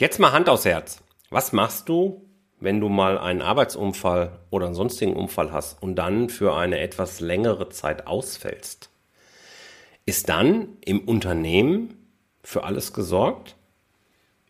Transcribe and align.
Jetzt 0.00 0.18
mal 0.18 0.32
Hand 0.32 0.48
aufs 0.48 0.64
Herz. 0.64 1.02
Was 1.28 1.52
machst 1.52 1.90
du, 1.90 2.26
wenn 2.58 2.80
du 2.80 2.88
mal 2.88 3.18
einen 3.18 3.42
Arbeitsunfall 3.42 4.40
oder 4.48 4.64
einen 4.64 4.74
sonstigen 4.74 5.14
Unfall 5.14 5.52
hast 5.52 5.82
und 5.82 5.96
dann 5.96 6.30
für 6.30 6.56
eine 6.56 6.78
etwas 6.78 7.20
längere 7.20 7.68
Zeit 7.68 8.06
ausfällst? 8.06 8.88
Ist 10.06 10.30
dann 10.30 10.78
im 10.80 11.00
Unternehmen 11.00 11.98
für 12.42 12.64
alles 12.64 12.94
gesorgt? 12.94 13.56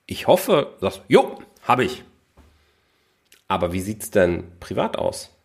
Ich 0.06 0.28
hoffe, 0.28 0.76
dass, 0.80 1.00
jo, 1.08 1.40
habe 1.64 1.82
ich. 1.82 2.04
Aber 3.48 3.72
wie 3.72 3.80
sieht's 3.80 4.12
denn 4.12 4.52
privat 4.60 4.98
aus? 4.98 5.36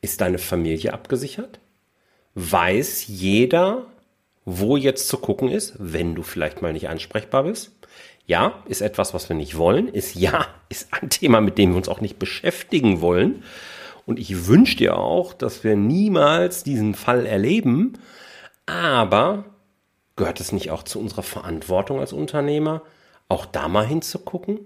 Ist 0.00 0.22
deine 0.22 0.38
Familie 0.38 0.92
abgesichert? 0.92 1.60
Weiß 2.34 3.06
jeder, 3.06 3.86
wo 4.44 4.76
jetzt 4.76 5.06
zu 5.06 5.18
gucken 5.18 5.48
ist, 5.50 5.74
wenn 5.78 6.16
du 6.16 6.24
vielleicht 6.24 6.62
mal 6.62 6.72
nicht 6.72 6.88
ansprechbar 6.88 7.44
bist? 7.44 7.70
Ja, 8.26 8.62
ist 8.66 8.80
etwas, 8.80 9.14
was 9.14 9.28
wir 9.28 9.36
nicht 9.36 9.56
wollen. 9.56 9.88
Ist 9.88 10.14
ja, 10.14 10.46
ist 10.68 10.88
ein 10.92 11.10
Thema, 11.10 11.40
mit 11.40 11.58
dem 11.58 11.70
wir 11.70 11.76
uns 11.76 11.88
auch 11.88 12.00
nicht 12.00 12.18
beschäftigen 12.18 13.00
wollen. 13.00 13.42
Und 14.06 14.18
ich 14.18 14.46
wünsche 14.46 14.76
dir 14.76 14.96
auch, 14.96 15.32
dass 15.32 15.64
wir 15.64 15.76
niemals 15.76 16.64
diesen 16.64 16.94
Fall 16.94 17.26
erleben. 17.26 17.94
Aber 18.66 19.44
gehört 20.16 20.40
es 20.40 20.52
nicht 20.52 20.70
auch 20.70 20.82
zu 20.82 21.00
unserer 21.00 21.22
Verantwortung 21.22 22.00
als 22.00 22.12
Unternehmer, 22.12 22.82
auch 23.28 23.46
da 23.46 23.68
mal 23.68 23.86
hinzugucken, 23.86 24.60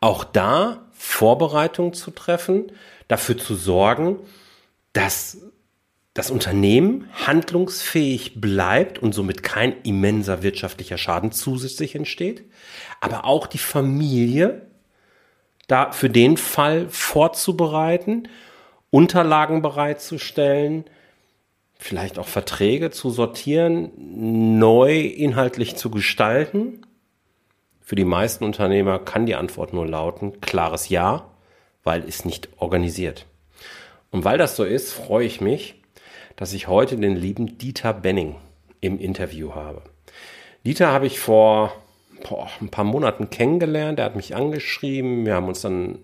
auch 0.00 0.24
da 0.24 0.86
Vorbereitungen 0.92 1.94
zu 1.94 2.10
treffen, 2.10 2.72
dafür 3.08 3.38
zu 3.38 3.54
sorgen, 3.54 4.18
dass 4.92 5.38
das 6.14 6.30
Unternehmen 6.30 7.08
handlungsfähig 7.26 8.40
bleibt 8.40 8.98
und 8.98 9.14
somit 9.14 9.42
kein 9.42 9.80
immenser 9.82 10.42
wirtschaftlicher 10.42 10.98
Schaden 10.98 11.30
zusätzlich 11.30 11.94
entsteht, 11.94 12.44
aber 13.00 13.24
auch 13.24 13.46
die 13.46 13.58
Familie 13.58 14.66
da 15.68 15.92
für 15.92 16.10
den 16.10 16.36
Fall 16.36 16.88
vorzubereiten, 16.88 18.28
Unterlagen 18.90 19.62
bereitzustellen, 19.62 20.84
vielleicht 21.78 22.18
auch 22.18 22.26
Verträge 22.26 22.90
zu 22.90 23.10
sortieren, 23.10 23.92
neu 24.58 24.98
inhaltlich 24.98 25.76
zu 25.76 25.90
gestalten. 25.90 26.84
Für 27.80 27.94
die 27.94 28.04
meisten 28.04 28.44
Unternehmer 28.44 28.98
kann 28.98 29.26
die 29.26 29.36
Antwort 29.36 29.72
nur 29.72 29.86
lauten, 29.86 30.40
klares 30.40 30.88
Ja, 30.88 31.30
weil 31.84 32.02
ist 32.02 32.26
nicht 32.26 32.48
organisiert. 32.56 33.26
Und 34.10 34.24
weil 34.24 34.38
das 34.38 34.56
so 34.56 34.64
ist, 34.64 34.92
freue 34.92 35.24
ich 35.24 35.40
mich, 35.40 35.79
dass 36.36 36.52
ich 36.52 36.68
heute 36.68 36.96
den 36.96 37.16
lieben 37.16 37.58
Dieter 37.58 37.92
Benning 37.92 38.36
im 38.80 38.98
Interview 38.98 39.54
habe. 39.54 39.82
Dieter 40.64 40.92
habe 40.92 41.06
ich 41.06 41.20
vor 41.20 41.72
boah, 42.28 42.48
ein 42.60 42.70
paar 42.70 42.84
Monaten 42.84 43.30
kennengelernt. 43.30 43.98
Er 43.98 44.06
hat 44.06 44.16
mich 44.16 44.34
angeschrieben. 44.34 45.24
Wir 45.24 45.34
haben 45.34 45.48
uns 45.48 45.62
dann 45.62 45.98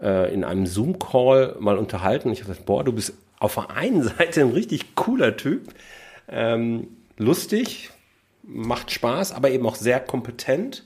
äh, 0.00 0.32
in 0.32 0.44
einem 0.44 0.66
Zoom-Call 0.66 1.56
mal 1.58 1.78
unterhalten. 1.78 2.30
Ich 2.32 2.40
habe 2.40 2.50
gesagt, 2.50 2.66
boah, 2.66 2.84
du 2.84 2.92
bist 2.92 3.14
auf 3.38 3.54
der 3.54 3.70
einen 3.70 4.02
Seite 4.18 4.40
ein 4.40 4.50
richtig 4.50 4.94
cooler 4.94 5.36
Typ. 5.36 5.74
Ähm, 6.28 6.88
lustig, 7.16 7.90
macht 8.42 8.90
Spaß, 8.90 9.32
aber 9.32 9.50
eben 9.50 9.66
auch 9.66 9.76
sehr 9.76 10.00
kompetent. 10.00 10.84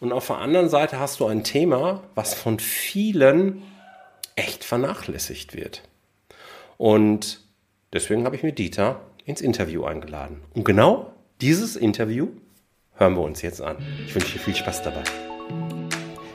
Und 0.00 0.12
auf 0.12 0.26
der 0.26 0.38
anderen 0.38 0.68
Seite 0.68 0.98
hast 0.98 1.20
du 1.20 1.26
ein 1.26 1.44
Thema, 1.44 2.02
was 2.14 2.34
von 2.34 2.58
vielen 2.58 3.62
echt 4.36 4.64
vernachlässigt 4.64 5.54
wird. 5.54 5.82
Und 6.76 7.40
Deswegen 7.94 8.24
habe 8.24 8.34
ich 8.34 8.42
mir 8.42 8.50
Dieter 8.50 9.02
ins 9.24 9.40
Interview 9.40 9.84
eingeladen. 9.84 10.40
Und 10.52 10.64
genau 10.64 11.12
dieses 11.40 11.76
Interview 11.76 12.26
hören 12.96 13.14
wir 13.14 13.22
uns 13.22 13.40
jetzt 13.40 13.62
an. 13.62 13.76
Ich 14.04 14.12
wünsche 14.12 14.32
dir 14.32 14.40
viel 14.40 14.56
Spaß 14.56 14.82
dabei. 14.82 15.04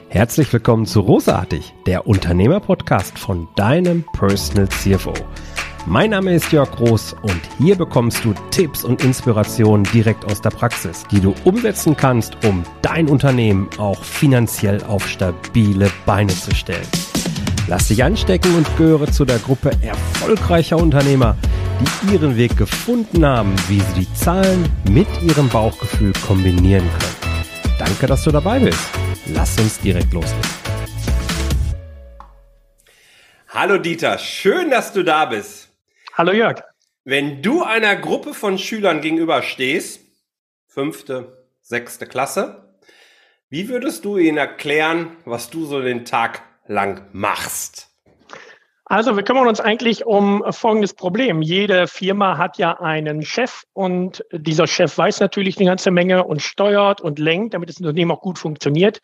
Herzlich 0.08 0.52
willkommen 0.54 0.86
zu 0.86 1.02
Rosartig, 1.02 1.74
der 1.86 2.08
Unternehmerpodcast 2.08 3.20
von 3.20 3.50
deinem 3.58 4.06
Personal 4.14 4.70
CFO. 4.70 5.14
Mein 5.86 6.12
Name 6.12 6.34
ist 6.34 6.50
Jörg 6.54 6.72
Groß 6.72 7.18
und 7.24 7.42
hier 7.58 7.76
bekommst 7.76 8.24
du 8.24 8.34
Tipps 8.52 8.86
und 8.86 9.04
Inspirationen 9.04 9.84
direkt 9.94 10.24
aus 10.26 10.40
der 10.40 10.52
Praxis, 10.52 11.04
die 11.12 11.20
du 11.20 11.36
umsetzen 11.44 11.98
kannst, 11.98 12.38
um 12.46 12.64
dein 12.82 13.10
Unternehmen 13.10 13.70
auch 13.78 14.02
finanziell 14.02 14.82
auf 14.86 15.06
stabile 15.08 15.92
Beine 16.06 16.34
zu 16.34 16.56
stellen. 16.56 16.88
Lass 17.70 17.88
dich 17.88 18.04
anstecken 18.04 18.56
und 18.56 18.66
gehöre 18.78 19.12
zu 19.12 19.26
der 19.26 19.38
Gruppe 19.38 19.70
erfolgreicher 19.84 20.78
Unternehmer, 20.78 21.38
die 21.80 22.16
ihren 22.16 22.36
Weg 22.36 22.58
gefunden 22.58 23.24
haben, 23.24 23.54
wie 23.68 23.80
sie 23.80 24.06
die 24.06 24.14
Zahlen 24.16 24.68
mit 24.90 25.08
ihrem 25.22 25.50
Bauchgefühl 25.50 26.12
kombinieren 26.26 26.90
können. 26.90 27.46
Danke, 27.78 28.08
dass 28.08 28.24
du 28.24 28.32
dabei 28.32 28.58
bist. 28.58 28.90
Lass 29.28 29.60
uns 29.60 29.80
direkt 29.82 30.12
loslegen. 30.14 30.50
Hallo 33.50 33.78
Dieter, 33.78 34.18
schön, 34.18 34.72
dass 34.72 34.92
du 34.92 35.04
da 35.04 35.26
bist. 35.26 35.70
Hallo 36.16 36.32
Jörg. 36.32 36.64
Wenn 37.04 37.44
du 37.44 37.62
einer 37.62 37.96
Gruppe 37.98 38.34
von 38.34 38.58
Schülern 38.58 39.02
gegenüberstehst, 39.02 40.00
fünfte, 40.66 41.46
sechste 41.62 42.08
Klasse, 42.08 42.80
wie 43.50 43.70
würdest 43.70 44.06
du 44.06 44.18
ihnen 44.18 44.38
erklären, 44.40 45.18
was 45.24 45.52
du 45.52 45.66
so 45.66 45.80
den 45.84 46.04
Tag 46.04 46.49
lang 46.70 47.04
machst? 47.12 47.90
Also 48.86 49.16
wir 49.16 49.24
kümmern 49.24 49.48
uns 49.48 49.60
eigentlich 49.60 50.06
um 50.06 50.44
folgendes 50.50 50.96
Problem. 50.96 51.44
Jede 51.44 51.86
Firma 51.86 52.40
hat 52.40 52.58
ja 52.58 52.80
einen 52.80 53.22
Chef 53.22 53.64
und 53.74 54.26
dieser 54.32 54.66
Chef 54.66 54.98
weiß 54.98 55.20
natürlich 55.20 55.58
eine 55.58 55.70
ganze 55.70 55.92
Menge 55.92 56.24
und 56.24 56.42
steuert 56.42 57.00
und 57.00 57.20
lenkt, 57.20 57.54
damit 57.54 57.70
das 57.70 57.78
Unternehmen 57.78 58.12
auch 58.12 58.22
gut 58.22 58.40
funktioniert. 58.40 59.00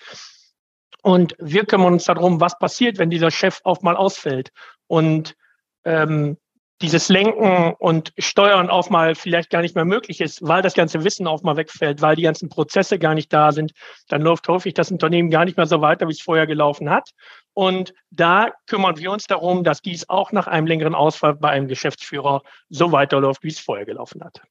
Und 1.03 1.35
wir 1.37 1.65
kümmern 1.65 1.93
uns 1.93 2.05
darum, 2.05 2.41
was 2.41 2.57
passiert, 2.57 2.97
wenn 2.97 3.11
dieser 3.11 3.29
Chef 3.29 3.59
auch 3.63 3.83
mal 3.83 3.95
ausfällt. 3.95 4.49
Und 4.87 5.35
ähm, 5.83 6.37
dieses 6.81 7.07
Lenken 7.07 7.73
und 7.79 8.11
Steuern 8.17 8.69
auch 8.69 8.89
mal 8.89 9.15
vielleicht 9.15 9.49
gar 9.49 9.61
nicht 9.61 9.75
mehr 9.75 9.85
möglich 9.85 10.19
ist, 10.19 10.41
weil 10.41 10.61
das 10.61 10.73
ganze 10.73 11.03
Wissen 11.03 11.25
auch 11.25 11.41
mal 11.41 11.55
wegfällt, 11.55 12.01
weil 12.01 12.15
die 12.17 12.23
ganzen 12.23 12.49
Prozesse 12.49 12.99
gar 12.99 13.13
nicht 13.13 13.31
da 13.31 13.51
sind, 13.51 13.71
dann 14.09 14.21
läuft 14.21 14.47
häufig 14.47 14.73
das 14.73 14.91
Unternehmen 14.91 15.29
gar 15.29 15.45
nicht 15.45 15.55
mehr 15.55 15.67
so 15.67 15.79
weiter, 15.79 16.07
wie 16.07 16.11
es 16.11 16.21
vorher 16.21 16.47
gelaufen 16.47 16.89
hat. 16.89 17.11
Und 17.53 17.93
da 18.11 18.51
kümmern 18.67 18.97
wir 18.97 19.11
uns 19.11 19.25
darum, 19.25 19.63
dass 19.63 19.81
dies 19.81 20.09
auch 20.09 20.33
nach 20.33 20.47
einem 20.47 20.67
längeren 20.67 20.95
Ausfall 20.95 21.35
bei 21.35 21.49
einem 21.49 21.69
Geschäftsführer 21.69 22.41
so 22.69 22.91
weiterläuft, 22.91 23.43
wie 23.43 23.49
es 23.49 23.59
vorher 23.59 23.85
gelaufen 23.85 24.21
hat. 24.23 24.41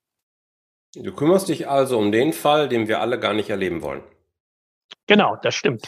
Du 0.97 1.13
kümmerst 1.13 1.49
dich 1.49 1.69
also 1.69 1.99
um 1.99 2.13
den 2.13 2.33
Fall, 2.33 2.69
den 2.69 2.89
wir 2.89 3.01
alle 3.01 3.19
gar 3.19 3.35
nicht 3.35 3.51
erleben 3.51 3.83
wollen. 3.83 4.03
Genau, 5.07 5.37
das 5.37 5.55
stimmt. 5.55 5.87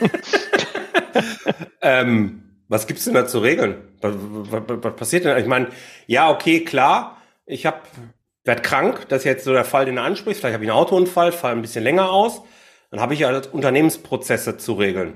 ähm, 1.80 2.43
was 2.68 2.86
gibt's 2.86 3.04
denn 3.04 3.14
da 3.14 3.26
zu 3.26 3.38
regeln? 3.38 3.76
Was, 4.00 4.14
was, 4.16 4.62
was 4.66 4.96
passiert 4.96 5.24
denn? 5.24 5.36
Ich 5.38 5.46
meine, 5.46 5.68
ja, 6.06 6.30
okay, 6.30 6.64
klar, 6.64 7.18
ich 7.46 7.66
habe 7.66 7.80
werd 8.44 8.62
krank, 8.62 9.06
das 9.08 9.20
ist 9.20 9.24
jetzt 9.24 9.44
so 9.44 9.52
der 9.52 9.64
Fall, 9.64 9.86
den 9.86 9.96
du 9.96 10.02
ansprichst. 10.02 10.40
Vielleicht 10.40 10.54
habe 10.54 10.64
ich 10.64 10.70
einen 10.70 10.78
Autounfall, 10.78 11.32
fall 11.32 11.52
ein 11.52 11.62
bisschen 11.62 11.82
länger 11.82 12.10
aus. 12.10 12.42
Dann 12.90 13.00
habe 13.00 13.14
ich 13.14 13.20
ja 13.20 13.40
Unternehmensprozesse 13.52 14.58
zu 14.58 14.74
regeln. 14.74 15.14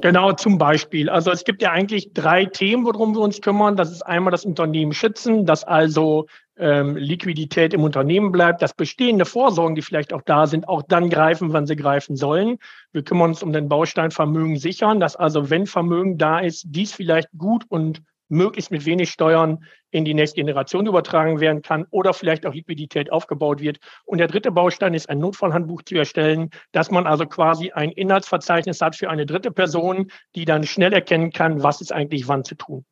Genau, 0.00 0.32
zum 0.32 0.56
Beispiel. 0.56 1.10
Also 1.10 1.32
es 1.32 1.44
gibt 1.44 1.60
ja 1.60 1.72
eigentlich 1.72 2.12
drei 2.14 2.44
Themen, 2.46 2.84
worum 2.84 3.14
wir 3.14 3.20
uns 3.20 3.40
kümmern. 3.40 3.76
Das 3.76 3.90
ist 3.90 4.02
einmal 4.02 4.30
das 4.30 4.44
Unternehmen 4.44 4.92
schützen, 4.92 5.46
dass 5.46 5.64
also 5.64 6.26
ähm, 6.56 6.96
Liquidität 6.96 7.74
im 7.74 7.82
Unternehmen 7.82 8.32
bleibt, 8.32 8.62
dass 8.62 8.74
bestehende 8.74 9.24
Vorsorgen, 9.24 9.74
die 9.74 9.82
vielleicht 9.82 10.12
auch 10.12 10.22
da 10.22 10.46
sind, 10.46 10.68
auch 10.68 10.82
dann 10.82 11.10
greifen, 11.10 11.52
wann 11.52 11.66
sie 11.66 11.76
greifen 11.76 12.16
sollen. 12.16 12.58
Wir 12.92 13.02
kümmern 13.02 13.30
uns 13.30 13.42
um 13.42 13.52
den 13.52 13.68
Baustein 13.68 14.10
Vermögen 14.10 14.56
sichern, 14.56 15.00
dass 15.00 15.16
also, 15.16 15.50
wenn 15.50 15.66
Vermögen 15.66 16.18
da 16.18 16.38
ist, 16.38 16.64
dies 16.68 16.92
vielleicht 16.92 17.28
gut 17.36 17.64
und 17.68 18.02
möglichst 18.28 18.70
mit 18.70 18.86
wenig 18.86 19.10
Steuern 19.10 19.64
in 19.90 20.04
die 20.04 20.14
nächste 20.14 20.36
Generation 20.36 20.86
übertragen 20.86 21.40
werden 21.40 21.62
kann 21.62 21.86
oder 21.90 22.14
vielleicht 22.14 22.46
auch 22.46 22.54
Liquidität 22.54 23.12
aufgebaut 23.12 23.60
wird. 23.60 23.78
Und 24.04 24.18
der 24.18 24.28
dritte 24.28 24.50
Baustein 24.50 24.94
ist 24.94 25.08
ein 25.08 25.18
Notfallhandbuch 25.18 25.82
zu 25.82 25.96
erstellen, 25.96 26.50
dass 26.72 26.90
man 26.90 27.06
also 27.06 27.26
quasi 27.26 27.70
ein 27.70 27.90
Inhaltsverzeichnis 27.90 28.80
hat 28.80 28.96
für 28.96 29.10
eine 29.10 29.26
dritte 29.26 29.50
Person, 29.50 30.10
die 30.34 30.44
dann 30.44 30.64
schnell 30.64 30.92
erkennen 30.92 31.32
kann, 31.32 31.62
was 31.62 31.80
ist 31.80 31.92
eigentlich 31.92 32.26
wann 32.26 32.44
zu 32.44 32.54
tun. 32.54 32.84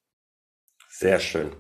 Sehr 0.88 1.18
schön. 1.18 1.50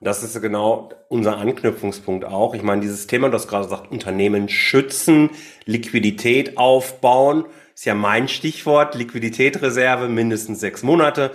Das 0.00 0.22
ist 0.22 0.40
genau 0.42 0.90
unser 1.08 1.38
Anknüpfungspunkt 1.38 2.24
auch. 2.24 2.54
Ich 2.54 2.62
meine, 2.62 2.80
dieses 2.80 3.06
Thema, 3.06 3.28
du 3.28 3.34
hast 3.34 3.48
gerade 3.48 3.64
gesagt, 3.64 3.90
Unternehmen 3.90 4.48
schützen, 4.48 5.30
Liquidität 5.64 6.58
aufbauen, 6.58 7.46
ist 7.74 7.86
ja 7.86 7.94
mein 7.94 8.28
Stichwort. 8.28 8.94
Liquiditätreserve 8.94 10.08
mindestens 10.08 10.60
sechs 10.60 10.82
Monate. 10.82 11.30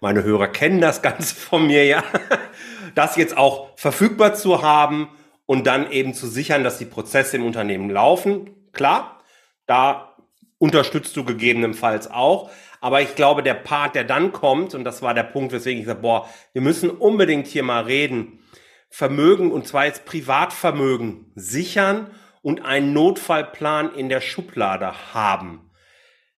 Meine 0.00 0.22
Hörer 0.22 0.48
kennen 0.48 0.80
das 0.80 1.02
Ganze 1.02 1.34
von 1.34 1.66
mir, 1.66 1.84
ja. 1.84 2.02
Das 2.94 3.16
jetzt 3.16 3.36
auch 3.36 3.70
verfügbar 3.76 4.34
zu 4.34 4.62
haben 4.62 5.08
und 5.46 5.66
dann 5.66 5.90
eben 5.90 6.14
zu 6.14 6.26
sichern, 6.26 6.64
dass 6.64 6.78
die 6.78 6.84
Prozesse 6.84 7.36
im 7.36 7.44
Unternehmen 7.44 7.90
laufen. 7.90 8.50
Klar, 8.72 9.20
da 9.66 10.16
unterstützt 10.58 11.16
du 11.16 11.24
gegebenenfalls 11.24 12.10
auch. 12.10 12.50
Aber 12.82 13.00
ich 13.00 13.14
glaube, 13.14 13.44
der 13.44 13.54
Part, 13.54 13.94
der 13.94 14.02
dann 14.02 14.32
kommt, 14.32 14.74
und 14.74 14.82
das 14.82 15.02
war 15.02 15.14
der 15.14 15.22
Punkt, 15.22 15.52
weswegen 15.52 15.80
ich 15.80 15.86
sage, 15.86 16.00
boah, 16.00 16.28
wir 16.52 16.62
müssen 16.62 16.90
unbedingt 16.90 17.46
hier 17.46 17.62
mal 17.62 17.84
reden. 17.84 18.40
Vermögen, 18.90 19.52
und 19.52 19.68
zwar 19.68 19.86
jetzt 19.86 20.04
Privatvermögen 20.04 21.30
sichern 21.36 22.10
und 22.42 22.64
einen 22.64 22.92
Notfallplan 22.92 23.94
in 23.94 24.08
der 24.08 24.20
Schublade 24.20 25.14
haben. 25.14 25.70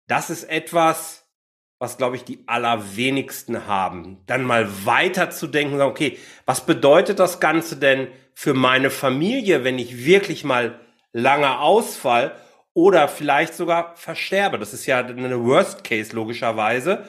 das 0.09 0.31
ist 0.31 0.45
etwas, 0.45 1.27
was, 1.79 1.97
glaube 1.97 2.17
ich, 2.17 2.25
die 2.25 2.43
allerwenigsten 2.47 3.69
haben. 3.69 4.19
Dann 4.27 4.45
mal 4.45 4.69
weiter 4.85 5.31
zu 5.31 5.47
denken, 5.47 5.81
okay, 5.81 6.19
was 6.45 6.67
bedeutet 6.67 7.21
das 7.21 7.39
Ganze 7.39 7.77
denn 7.77 8.09
für 8.35 8.53
meine 8.53 8.91
Familie, 8.91 9.63
wenn 9.63 9.79
ich 9.79 10.05
wirklich 10.05 10.43
mal 10.43 10.81
lange 11.13 11.61
ausfall 11.61 12.35
oder 12.75 13.09
vielleicht 13.09 13.55
sogar 13.55 13.97
versterbe? 13.97 14.59
Das 14.59 14.73
ist 14.73 14.87
ja 14.87 14.99
eine 14.99 15.45
Worst 15.45 15.85
Case 15.85 16.15
logischerweise. 16.15 17.07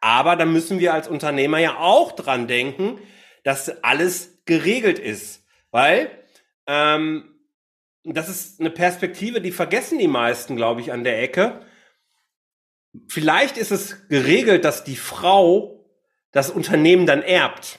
Aber 0.00 0.36
da 0.36 0.44
müssen 0.44 0.78
wir 0.78 0.92
als 0.92 1.08
Unternehmer 1.08 1.58
ja 1.58 1.78
auch 1.78 2.12
dran 2.12 2.46
denken, 2.46 2.98
dass 3.44 3.82
alles 3.82 4.42
geregelt 4.44 4.98
ist. 4.98 5.44
Weil 5.70 6.10
ähm, 6.66 7.36
das 8.04 8.28
ist 8.28 8.60
eine 8.60 8.70
Perspektive, 8.70 9.40
die 9.40 9.52
vergessen 9.52 9.98
die 9.98 10.08
meisten, 10.08 10.56
glaube 10.56 10.80
ich, 10.80 10.92
an 10.92 11.04
der 11.04 11.22
Ecke. 11.22 11.60
Vielleicht 13.08 13.56
ist 13.56 13.72
es 13.72 14.08
geregelt, 14.08 14.64
dass 14.64 14.84
die 14.84 14.96
Frau 14.96 15.84
das 16.30 16.50
Unternehmen 16.50 17.06
dann 17.06 17.22
erbt. 17.22 17.78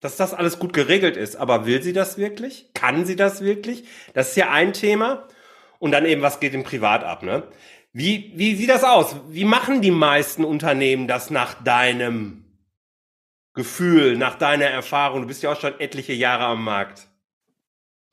Dass 0.00 0.16
das 0.16 0.32
alles 0.32 0.58
gut 0.58 0.72
geregelt 0.72 1.16
ist. 1.16 1.36
Aber 1.36 1.66
will 1.66 1.82
sie 1.82 1.92
das 1.92 2.18
wirklich? 2.18 2.72
Kann 2.72 3.04
sie 3.04 3.16
das 3.16 3.40
wirklich? 3.40 3.84
Das 4.14 4.30
ist 4.30 4.36
ja 4.36 4.50
ein 4.50 4.72
Thema. 4.72 5.26
Und 5.78 5.92
dann 5.92 6.04
eben, 6.04 6.22
was 6.22 6.40
geht 6.40 6.54
im 6.54 6.64
Privat 6.64 7.04
ab, 7.04 7.22
ne? 7.22 7.44
Wie, 7.92 8.32
wie 8.36 8.54
sieht 8.54 8.68
das 8.68 8.84
aus? 8.84 9.16
Wie 9.28 9.44
machen 9.44 9.80
die 9.80 9.90
meisten 9.90 10.44
Unternehmen 10.44 11.08
das 11.08 11.30
nach 11.30 11.54
deinem 11.62 12.44
Gefühl, 13.54 14.16
nach 14.16 14.36
deiner 14.36 14.66
Erfahrung? 14.66 15.22
Du 15.22 15.28
bist 15.28 15.42
ja 15.42 15.52
auch 15.52 15.60
schon 15.60 15.78
etliche 15.80 16.12
Jahre 16.12 16.44
am 16.44 16.62
Markt. 16.64 17.08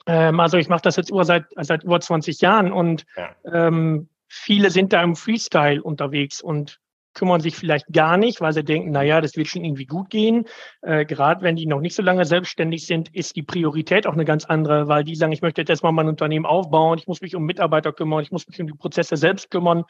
Ähm, 0.07 0.39
also 0.39 0.57
ich 0.57 0.69
mache 0.69 0.81
das 0.81 0.95
jetzt 0.95 1.09
über 1.09 1.25
seit, 1.25 1.45
seit 1.57 1.83
über 1.83 1.99
20 1.99 2.41
Jahren 2.41 2.71
und 2.71 3.05
ja. 3.17 3.35
ähm, 3.51 4.09
viele 4.27 4.69
sind 4.71 4.93
da 4.93 5.03
im 5.03 5.15
Freestyle 5.15 5.81
unterwegs 5.81 6.41
und 6.41 6.79
kümmern 7.15 7.41
sich 7.41 7.55
vielleicht 7.55 7.87
gar 7.91 8.17
nicht, 8.17 8.41
weil 8.41 8.53
sie 8.53 8.63
denken, 8.63 8.91
na 8.91 9.01
ja, 9.01 9.21
das 9.21 9.35
wird 9.35 9.47
schon 9.47 9.63
irgendwie 9.63 9.85
gut 9.87 10.09
gehen. 10.11 10.45
Äh, 10.81 11.05
Gerade 11.05 11.41
wenn 11.41 11.55
die 11.55 11.65
noch 11.65 11.79
nicht 11.79 11.95
so 11.95 12.03
lange 12.03 12.25
selbstständig 12.25 12.85
sind, 12.85 13.13
ist 13.15 13.35
die 13.35 13.41
Priorität 13.41 14.05
auch 14.05 14.13
eine 14.13 14.25
ganz 14.25 14.45
andere, 14.45 14.87
weil 14.87 15.03
die 15.03 15.15
sagen, 15.15 15.31
ich 15.31 15.41
möchte 15.41 15.61
jetzt 15.61 15.69
erstmal 15.69 15.93
mein 15.93 16.07
Unternehmen 16.07 16.45
aufbauen, 16.45 16.99
ich 16.99 17.07
muss 17.07 17.21
mich 17.21 17.35
um 17.35 17.43
Mitarbeiter 17.43 17.91
kümmern, 17.91 18.21
ich 18.21 18.31
muss 18.31 18.47
mich 18.47 18.61
um 18.61 18.67
die 18.67 18.73
Prozesse 18.73 19.17
selbst 19.17 19.49
kümmern. 19.49 19.85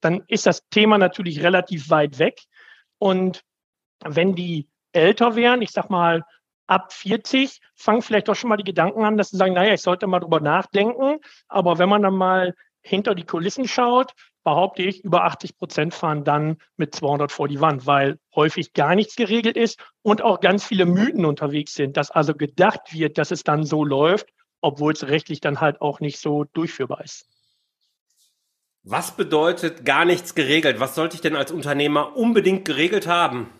Dann 0.00 0.22
ist 0.28 0.46
das 0.46 0.66
Thema 0.70 0.96
natürlich 0.96 1.42
relativ 1.42 1.90
weit 1.90 2.18
weg. 2.18 2.40
Und 2.98 3.42
wenn 4.04 4.34
die 4.34 4.68
älter 4.92 5.36
wären, 5.36 5.60
ich 5.60 5.72
sag 5.72 5.90
mal 5.90 6.24
ab 6.66 6.92
40, 6.92 7.60
fangen 7.74 8.02
vielleicht 8.02 8.28
doch 8.28 8.36
schon 8.36 8.50
mal 8.50 8.56
die 8.56 8.64
Gedanken 8.64 9.04
an, 9.04 9.16
dass 9.16 9.30
sie 9.30 9.36
sagen, 9.36 9.54
naja, 9.54 9.74
ich 9.74 9.82
sollte 9.82 10.06
mal 10.06 10.20
drüber 10.20 10.40
nachdenken. 10.40 11.18
Aber 11.48 11.78
wenn 11.78 11.88
man 11.88 12.02
dann 12.02 12.14
mal 12.14 12.54
hinter 12.82 13.14
die 13.14 13.24
Kulissen 13.24 13.66
schaut, 13.66 14.12
behaupte 14.48 14.82
ich, 14.82 15.04
über 15.04 15.24
80 15.24 15.58
Prozent 15.58 15.94
fahren 15.94 16.24
dann 16.24 16.56
mit 16.78 16.94
200 16.94 17.30
vor 17.30 17.48
die 17.48 17.60
Wand, 17.60 17.86
weil 17.86 18.18
häufig 18.34 18.72
gar 18.72 18.94
nichts 18.94 19.14
geregelt 19.14 19.58
ist 19.58 19.78
und 20.00 20.22
auch 20.22 20.40
ganz 20.40 20.64
viele 20.64 20.86
Mythen 20.86 21.26
unterwegs 21.26 21.74
sind, 21.74 21.98
dass 21.98 22.10
also 22.10 22.34
gedacht 22.34 22.92
wird, 22.92 23.18
dass 23.18 23.30
es 23.30 23.44
dann 23.44 23.64
so 23.64 23.84
läuft, 23.84 24.28
obwohl 24.62 24.94
es 24.94 25.06
rechtlich 25.06 25.40
dann 25.40 25.60
halt 25.60 25.82
auch 25.82 26.00
nicht 26.00 26.18
so 26.18 26.44
durchführbar 26.44 27.04
ist. 27.04 27.26
Was 28.84 29.14
bedeutet 29.14 29.84
gar 29.84 30.06
nichts 30.06 30.34
geregelt? 30.34 30.80
Was 30.80 30.94
sollte 30.94 31.16
ich 31.16 31.20
denn 31.20 31.36
als 31.36 31.52
Unternehmer 31.52 32.16
unbedingt 32.16 32.64
geregelt 32.64 33.06
haben? 33.06 33.50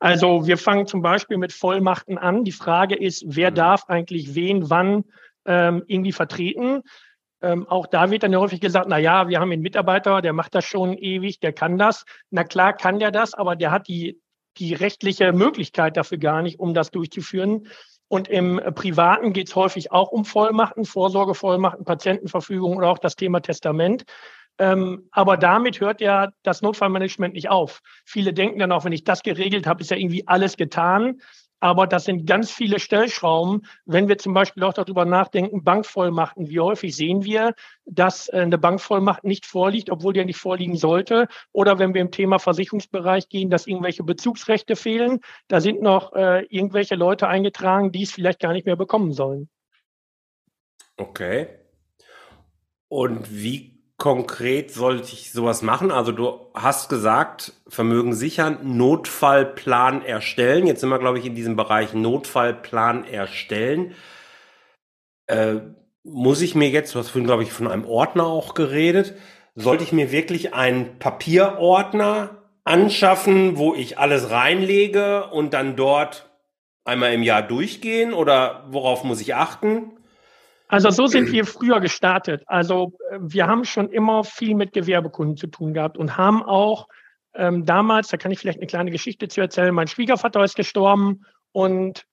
Also 0.00 0.44
wir 0.46 0.58
fangen 0.58 0.88
zum 0.88 1.02
Beispiel 1.02 1.36
mit 1.36 1.52
Vollmachten 1.52 2.18
an. 2.18 2.42
Die 2.42 2.52
Frage 2.52 2.96
ist, 2.96 3.22
wer 3.28 3.52
mhm. 3.52 3.54
darf 3.54 3.84
eigentlich 3.86 4.34
wen 4.34 4.70
wann 4.70 5.04
ähm, 5.44 5.84
irgendwie 5.86 6.12
vertreten? 6.12 6.82
Ähm, 7.42 7.66
auch 7.68 7.86
da 7.86 8.10
wird 8.10 8.22
dann 8.22 8.36
häufig 8.36 8.60
gesagt, 8.60 8.86
na 8.88 8.98
ja, 8.98 9.28
wir 9.28 9.40
haben 9.40 9.52
einen 9.52 9.62
Mitarbeiter, 9.62 10.20
der 10.20 10.32
macht 10.32 10.54
das 10.54 10.64
schon 10.64 10.96
ewig, 10.96 11.40
der 11.40 11.52
kann 11.52 11.78
das. 11.78 12.04
Na 12.30 12.44
klar 12.44 12.72
kann 12.72 12.98
der 12.98 13.10
das, 13.10 13.34
aber 13.34 13.56
der 13.56 13.70
hat 13.70 13.88
die, 13.88 14.20
die 14.58 14.74
rechtliche 14.74 15.32
Möglichkeit 15.32 15.96
dafür 15.96 16.18
gar 16.18 16.42
nicht, 16.42 16.60
um 16.60 16.74
das 16.74 16.90
durchzuführen. 16.90 17.66
Und 18.08 18.28
im 18.28 18.60
Privaten 18.74 19.32
geht 19.32 19.48
es 19.48 19.56
häufig 19.56 19.92
auch 19.92 20.10
um 20.10 20.24
Vollmachten, 20.24 20.84
Vorsorgevollmachten, 20.84 21.84
Patientenverfügung 21.84 22.76
oder 22.76 22.88
auch 22.88 22.98
das 22.98 23.16
Thema 23.16 23.40
Testament. 23.40 24.04
Ähm, 24.58 25.08
aber 25.12 25.36
damit 25.36 25.80
hört 25.80 26.00
ja 26.00 26.32
das 26.42 26.60
Notfallmanagement 26.60 27.34
nicht 27.34 27.48
auf. 27.48 27.80
Viele 28.04 28.34
denken 28.34 28.58
dann 28.58 28.72
auch, 28.72 28.84
wenn 28.84 28.92
ich 28.92 29.04
das 29.04 29.22
geregelt 29.22 29.66
habe, 29.66 29.80
ist 29.80 29.90
ja 29.90 29.96
irgendwie 29.96 30.26
alles 30.26 30.56
getan. 30.56 31.20
Aber 31.60 31.86
das 31.86 32.04
sind 32.04 32.26
ganz 32.26 32.50
viele 32.50 32.80
Stellschrauben. 32.80 33.66
Wenn 33.84 34.08
wir 34.08 34.18
zum 34.18 34.32
Beispiel 34.32 34.62
auch 34.64 34.72
darüber 34.72 35.04
nachdenken, 35.04 35.62
Bankvollmachten, 35.62 36.48
wie 36.48 36.60
häufig 36.60 36.96
sehen 36.96 37.24
wir, 37.24 37.54
dass 37.84 38.28
äh, 38.28 38.38
eine 38.38 38.58
Bankvollmacht 38.58 39.24
nicht 39.24 39.46
vorliegt, 39.46 39.90
obwohl 39.90 40.14
die 40.14 40.20
ja 40.20 40.24
nicht 40.24 40.40
vorliegen 40.40 40.76
sollte? 40.76 41.28
Oder 41.52 41.78
wenn 41.78 41.92
wir 41.94 42.00
im 42.00 42.10
Thema 42.10 42.38
Versicherungsbereich 42.38 43.28
gehen, 43.28 43.50
dass 43.50 43.66
irgendwelche 43.66 44.02
Bezugsrechte 44.02 44.74
fehlen, 44.74 45.20
da 45.48 45.60
sind 45.60 45.82
noch 45.82 46.14
äh, 46.14 46.46
irgendwelche 46.46 46.94
Leute 46.94 47.28
eingetragen, 47.28 47.92
die 47.92 48.02
es 48.02 48.12
vielleicht 48.12 48.40
gar 48.40 48.52
nicht 48.52 48.66
mehr 48.66 48.76
bekommen 48.76 49.12
sollen. 49.12 49.48
Okay. 50.96 51.48
Und 52.88 53.30
wie 53.30 53.79
konkret 54.00 54.72
sollte 54.72 55.12
ich 55.12 55.30
sowas 55.30 55.60
machen? 55.60 55.92
Also 55.92 56.10
du 56.10 56.40
hast 56.54 56.88
gesagt, 56.88 57.52
Vermögen 57.68 58.14
sichern, 58.14 58.58
Notfallplan 58.62 60.02
erstellen. 60.02 60.66
Jetzt 60.66 60.80
sind 60.80 60.88
wir, 60.88 60.98
glaube 60.98 61.18
ich, 61.18 61.26
in 61.26 61.34
diesem 61.34 61.54
Bereich 61.54 61.92
Notfallplan 61.92 63.04
erstellen. 63.04 63.94
Äh, 65.26 65.56
muss 66.02 66.40
ich 66.40 66.54
mir 66.54 66.70
jetzt, 66.70 66.94
du 66.94 66.98
hast 66.98 67.10
vorhin, 67.10 67.26
glaube 67.26 67.42
ich, 67.42 67.52
von 67.52 67.68
einem 67.68 67.84
Ordner 67.84 68.24
auch 68.24 68.54
geredet, 68.54 69.14
sollte 69.54 69.84
ich 69.84 69.92
mir 69.92 70.10
wirklich 70.10 70.54
einen 70.54 70.98
Papierordner 70.98 72.38
anschaffen, 72.64 73.58
wo 73.58 73.74
ich 73.74 73.98
alles 73.98 74.30
reinlege 74.30 75.26
und 75.26 75.52
dann 75.52 75.76
dort 75.76 76.30
einmal 76.86 77.12
im 77.12 77.22
Jahr 77.22 77.42
durchgehen 77.42 78.14
oder 78.14 78.64
worauf 78.70 79.04
muss 79.04 79.20
ich 79.20 79.34
achten? 79.34 79.99
Also 80.70 80.90
so 80.90 81.06
sind 81.06 81.32
wir 81.32 81.44
früher 81.44 81.80
gestartet. 81.80 82.42
Also 82.46 82.92
äh, 83.10 83.18
wir 83.20 83.46
haben 83.46 83.64
schon 83.64 83.90
immer 83.90 84.24
viel 84.24 84.54
mit 84.54 84.72
Gewerbekunden 84.72 85.36
zu 85.36 85.48
tun 85.48 85.74
gehabt 85.74 85.98
und 85.98 86.16
haben 86.16 86.42
auch 86.42 86.86
ähm, 87.34 87.64
damals, 87.64 88.08
da 88.08 88.16
kann 88.16 88.32
ich 88.32 88.38
vielleicht 88.38 88.58
eine 88.58 88.66
kleine 88.66 88.90
Geschichte 88.90 89.28
zu 89.28 89.40
erzählen, 89.40 89.74
mein 89.74 89.88
Schwiegervater 89.88 90.42
ist 90.42 90.56
gestorben 90.56 91.24
und 91.52 92.06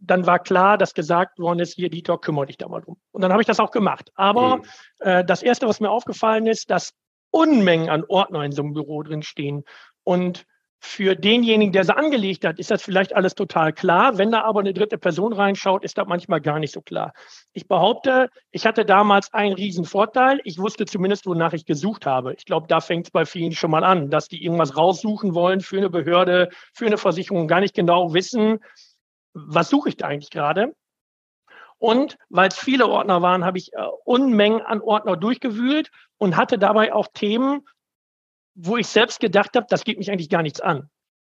dann 0.00 0.26
war 0.26 0.38
klar, 0.38 0.78
dass 0.78 0.94
gesagt 0.94 1.38
worden 1.40 1.58
ist, 1.58 1.74
hier, 1.74 1.90
Dieter, 1.90 2.18
kümmere 2.18 2.46
dich 2.46 2.56
da 2.56 2.68
mal 2.68 2.80
drum. 2.80 2.98
Und 3.10 3.22
dann 3.22 3.32
habe 3.32 3.42
ich 3.42 3.48
das 3.48 3.58
auch 3.58 3.72
gemacht. 3.72 4.12
Aber 4.14 4.58
mhm. 4.58 4.62
äh, 5.00 5.24
das 5.24 5.42
Erste, 5.42 5.66
was 5.66 5.80
mir 5.80 5.90
aufgefallen 5.90 6.46
ist, 6.46 6.70
dass 6.70 6.94
Unmengen 7.30 7.88
an 7.88 8.04
Ordner 8.08 8.44
in 8.44 8.52
so 8.52 8.62
einem 8.62 8.74
Büro 8.74 9.02
drin 9.02 9.22
stehen. 9.22 9.64
Und 10.04 10.46
für 10.80 11.16
denjenigen, 11.16 11.72
der 11.72 11.84
sie 11.84 11.96
angelegt 11.96 12.44
hat, 12.44 12.58
ist 12.58 12.70
das 12.70 12.82
vielleicht 12.82 13.14
alles 13.14 13.34
total 13.34 13.72
klar. 13.72 14.16
Wenn 14.16 14.30
da 14.30 14.42
aber 14.42 14.60
eine 14.60 14.72
dritte 14.72 14.96
Person 14.96 15.32
reinschaut, 15.32 15.84
ist 15.84 15.98
das 15.98 16.06
manchmal 16.06 16.40
gar 16.40 16.58
nicht 16.58 16.72
so 16.72 16.80
klar. 16.80 17.12
Ich 17.52 17.66
behaupte, 17.66 18.30
ich 18.52 18.64
hatte 18.64 18.84
damals 18.84 19.32
einen 19.34 19.54
riesen 19.54 19.84
Vorteil. 19.84 20.40
Ich 20.44 20.58
wusste 20.58 20.86
zumindest, 20.86 21.26
wonach 21.26 21.52
ich 21.52 21.66
gesucht 21.66 22.06
habe. 22.06 22.34
Ich 22.34 22.44
glaube, 22.44 22.68
da 22.68 22.80
fängt 22.80 23.06
es 23.06 23.10
bei 23.10 23.26
vielen 23.26 23.52
schon 23.52 23.72
mal 23.72 23.84
an, 23.84 24.08
dass 24.10 24.28
die 24.28 24.42
irgendwas 24.42 24.76
raussuchen 24.76 25.34
wollen 25.34 25.60
für 25.60 25.78
eine 25.78 25.90
Behörde, 25.90 26.48
für 26.72 26.86
eine 26.86 26.98
Versicherung, 26.98 27.48
gar 27.48 27.60
nicht 27.60 27.74
genau 27.74 28.14
wissen, 28.14 28.60
was 29.34 29.68
suche 29.68 29.88
ich 29.88 29.96
da 29.96 30.06
eigentlich 30.06 30.30
gerade. 30.30 30.74
Und 31.78 32.18
weil 32.28 32.48
es 32.48 32.58
viele 32.58 32.88
Ordner 32.88 33.22
waren, 33.22 33.44
habe 33.44 33.58
ich 33.58 33.72
äh, 33.72 33.78
Unmengen 34.04 34.62
an 34.62 34.80
Ordner 34.80 35.16
durchgewühlt 35.16 35.90
und 36.18 36.36
hatte 36.36 36.58
dabei 36.58 36.92
auch 36.92 37.06
Themen, 37.12 37.62
wo 38.60 38.76
ich 38.76 38.88
selbst 38.88 39.20
gedacht 39.20 39.54
habe, 39.54 39.66
das 39.70 39.84
geht 39.84 39.98
mich 39.98 40.10
eigentlich 40.10 40.28
gar 40.28 40.42
nichts 40.42 40.60
an. 40.60 40.90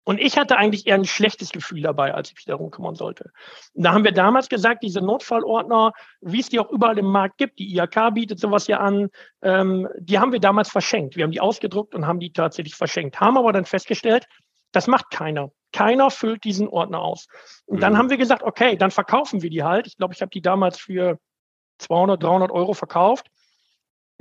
Und 0.05 0.19
ich 0.19 0.37
hatte 0.37 0.57
eigentlich 0.57 0.87
eher 0.87 0.95
ein 0.95 1.05
schlechtes 1.05 1.51
Gefühl 1.51 1.81
dabei, 1.81 2.13
als 2.13 2.29
ich 2.29 2.35
mich 2.35 2.45
darum 2.45 2.71
kümmern 2.71 2.95
sollte. 2.95 3.31
Und 3.73 3.83
da 3.83 3.93
haben 3.93 4.05
wir 4.05 4.13
damals 4.13 4.47
gesagt, 4.47 4.81
diese 4.81 5.01
Notfallordner, 5.01 5.91
wie 6.21 6.39
es 6.39 6.49
die 6.49 6.59
auch 6.59 6.71
überall 6.71 6.97
im 6.97 7.05
Markt 7.05 7.37
gibt, 7.37 7.59
die 7.59 7.75
IHK 7.75 8.13
bietet 8.13 8.39
sowas 8.39 8.67
ja 8.67 8.79
an, 8.79 9.09
ähm, 9.43 9.87
die 9.99 10.17
haben 10.17 10.31
wir 10.31 10.39
damals 10.39 10.69
verschenkt. 10.69 11.15
Wir 11.15 11.25
haben 11.25 11.31
die 11.31 11.41
ausgedruckt 11.41 11.93
und 11.93 12.07
haben 12.07 12.19
die 12.19 12.31
tatsächlich 12.31 12.75
verschenkt, 12.75 13.19
haben 13.19 13.37
aber 13.37 13.51
dann 13.51 13.65
festgestellt, 13.65 14.25
das 14.71 14.87
macht 14.87 15.11
keiner. 15.11 15.51
Keiner 15.73 16.09
füllt 16.09 16.43
diesen 16.43 16.69
Ordner 16.69 17.01
aus. 17.01 17.27
Und 17.65 17.77
mhm. 17.77 17.81
dann 17.81 17.97
haben 17.97 18.09
wir 18.09 18.17
gesagt, 18.17 18.43
okay, 18.43 18.77
dann 18.77 18.91
verkaufen 18.91 19.41
wir 19.41 19.49
die 19.49 19.63
halt. 19.63 19.85
Ich 19.85 19.97
glaube, 19.97 20.13
ich 20.13 20.21
habe 20.21 20.31
die 20.31 20.41
damals 20.41 20.79
für 20.79 21.19
200, 21.79 22.23
300 22.23 22.51
Euro 22.51 22.73
verkauft 22.73 23.27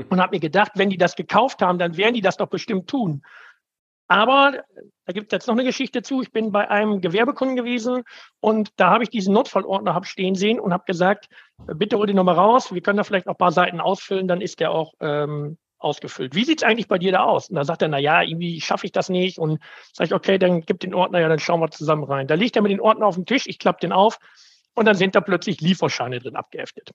und 0.09 0.21
habe 0.21 0.37
mir 0.37 0.41
gedacht, 0.41 0.73
wenn 0.77 0.91
die 0.91 0.99
das 0.99 1.17
gekauft 1.17 1.63
haben, 1.63 1.79
dann 1.79 1.97
werden 1.97 2.15
die 2.15 2.21
das 2.21 2.37
doch 2.37 2.49
bestimmt 2.49 2.89
tun. 2.89 3.23
Aber 4.07 4.65
da 5.05 5.13
gibt 5.13 5.33
es 5.33 5.37
jetzt 5.37 5.49
noch 5.49 5.55
eine 5.55 5.65
Geschichte 5.65 6.03
zu. 6.03 6.23
Ich 6.23 6.33
bin 6.33 6.51
bei 6.51 6.71
einem 6.71 7.03
Gewerbekunden 7.03 7.57
gewesen 7.57 8.05
und 8.41 8.71
da 8.77 8.91
habe 8.91 9.05
ich 9.05 9.11
diesen 9.11 9.35
Notfallordner 9.35 9.95
hab 9.95 10.07
stehen 10.07 10.35
sehen 10.35 10.59
und 10.59 10.73
habe 10.73 10.85
gesagt, 10.87 11.29
bitte 11.67 11.99
hol 11.99 12.07
den 12.07 12.17
nochmal 12.17 12.37
raus. 12.37 12.73
Wir 12.73 12.81
können 12.81 12.97
da 12.97 13.05
vielleicht 13.05 13.27
noch 13.27 13.35
ein 13.35 13.39
paar 13.39 13.53
Seiten 13.53 13.81
ausfüllen, 13.81 14.27
dann 14.27 14.41
ist 14.41 14.61
der 14.61 14.71
auch 14.71 14.95
ähm, 15.01 15.59
ausgefüllt. 15.79 16.35
Wie 16.35 16.45
sieht 16.45 16.63
es 16.63 16.67
eigentlich 16.67 16.89
bei 16.89 16.99
dir 16.99 17.13
da 17.13 17.25
aus? 17.25 17.51
Und 17.51 17.57
da 17.57 17.65
sagt 17.65 17.83
er, 17.83 17.89
na 17.89 17.99
ja, 17.99 18.23
irgendwie 18.23 18.61
schaffe 18.63 18.87
ich 18.87 18.93
das 18.93 19.11
nicht. 19.11 19.39
Und 19.39 19.61
sage 19.93 20.09
ich, 20.09 20.15
okay, 20.15 20.39
dann 20.39 20.63
gib 20.63 20.81
den 20.81 20.95
Ordner, 20.95 21.21
ja, 21.21 21.29
dann 21.29 21.39
schauen 21.39 21.61
wir 21.61 21.71
zusammen 21.71 22.05
rein. 22.05 22.27
Da 22.27 22.35
liegt 22.35 22.57
er 22.57 22.63
mit 22.63 22.73
den 22.73 22.81
Ordner 22.81 23.07
auf 23.07 23.15
dem 23.15 23.27
Tisch, 23.27 23.47
ich 23.47 23.59
klappe 23.59 23.81
den 23.81 23.93
auf 23.93 24.19
und 24.79 24.85
dann 24.85 24.95
sind 24.95 25.17
da 25.17 25.21
plötzlich 25.21 25.61
Lieferscheine 25.61 26.21
drin 26.21 26.37
abgeheftet. 26.37 26.93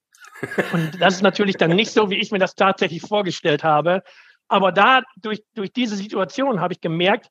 Und 0.71 1.01
das 1.01 1.15
ist 1.15 1.21
natürlich 1.21 1.57
dann 1.57 1.71
nicht 1.71 1.91
so, 1.91 2.09
wie 2.09 2.19
ich 2.19 2.31
mir 2.31 2.39
das 2.39 2.55
tatsächlich 2.55 3.01
vorgestellt 3.01 3.63
habe. 3.63 4.03
Aber 4.47 4.71
da, 4.71 5.01
durch, 5.17 5.43
durch 5.53 5.73
diese 5.73 5.97
Situation 5.97 6.61
habe 6.61 6.73
ich 6.73 6.79
gemerkt, 6.79 7.27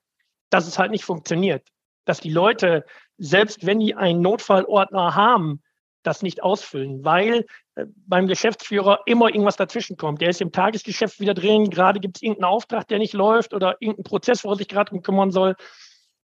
dass 0.51 0.67
es 0.67 0.77
halt 0.77 0.91
nicht 0.91 1.05
funktioniert. 1.05 1.67
Dass 2.05 2.19
die 2.19 2.29
Leute, 2.29 2.85
selbst 3.17 3.65
wenn 3.65 3.79
die 3.79 3.95
einen 3.95 4.21
Notfallordner 4.21 5.15
haben, 5.15 5.63
das 6.03 6.21
nicht 6.21 6.43
ausfüllen, 6.43 7.03
weil 7.03 7.45
äh, 7.75 7.85
beim 8.05 8.27
Geschäftsführer 8.27 8.99
immer 9.07 9.29
irgendwas 9.29 9.55
dazwischen 9.55 9.97
kommt. 9.97 10.21
Der 10.21 10.29
ist 10.29 10.41
im 10.41 10.51
Tagesgeschäft 10.51 11.19
wieder 11.19 11.33
drin, 11.33 11.71
gerade 11.71 11.99
gibt 11.99 12.17
es 12.17 12.21
irgendeinen 12.21 12.51
Auftrag, 12.51 12.87
der 12.89 12.99
nicht 12.99 13.13
läuft 13.13 13.53
oder 13.53 13.77
irgendeinen 13.79 14.03
Prozess, 14.03 14.43
wo 14.43 14.51
er 14.51 14.57
sich 14.57 14.67
gerade 14.67 14.89
drum 14.89 15.01
kümmern 15.01 15.31
soll. 15.31 15.55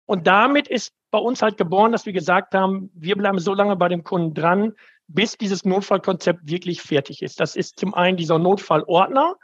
Und 0.06 0.26
damit 0.26 0.68
ist 0.68 0.94
bei 1.16 1.22
uns 1.22 1.42
halt 1.42 1.56
geboren, 1.56 1.94
dass 1.94 2.06
wir 2.06 2.12
gesagt 2.12 2.54
haben, 2.54 2.92
wir 2.94 3.16
bleiben 3.16 3.40
so 3.40 3.54
lange 3.54 3.78
bei 3.78 3.88
dem 3.88 4.04
Kunden 4.04 4.34
dran, 4.34 4.74
bis 5.08 5.38
dieses 5.38 5.64
Notfallkonzept 5.64 6.42
wirklich 6.44 6.82
fertig 6.82 7.22
ist. 7.22 7.40
Das 7.40 7.56
ist 7.56 7.80
zum 7.80 7.94
einen 7.94 8.18
dieser 8.18 8.38
Notfallordner, 8.38 9.38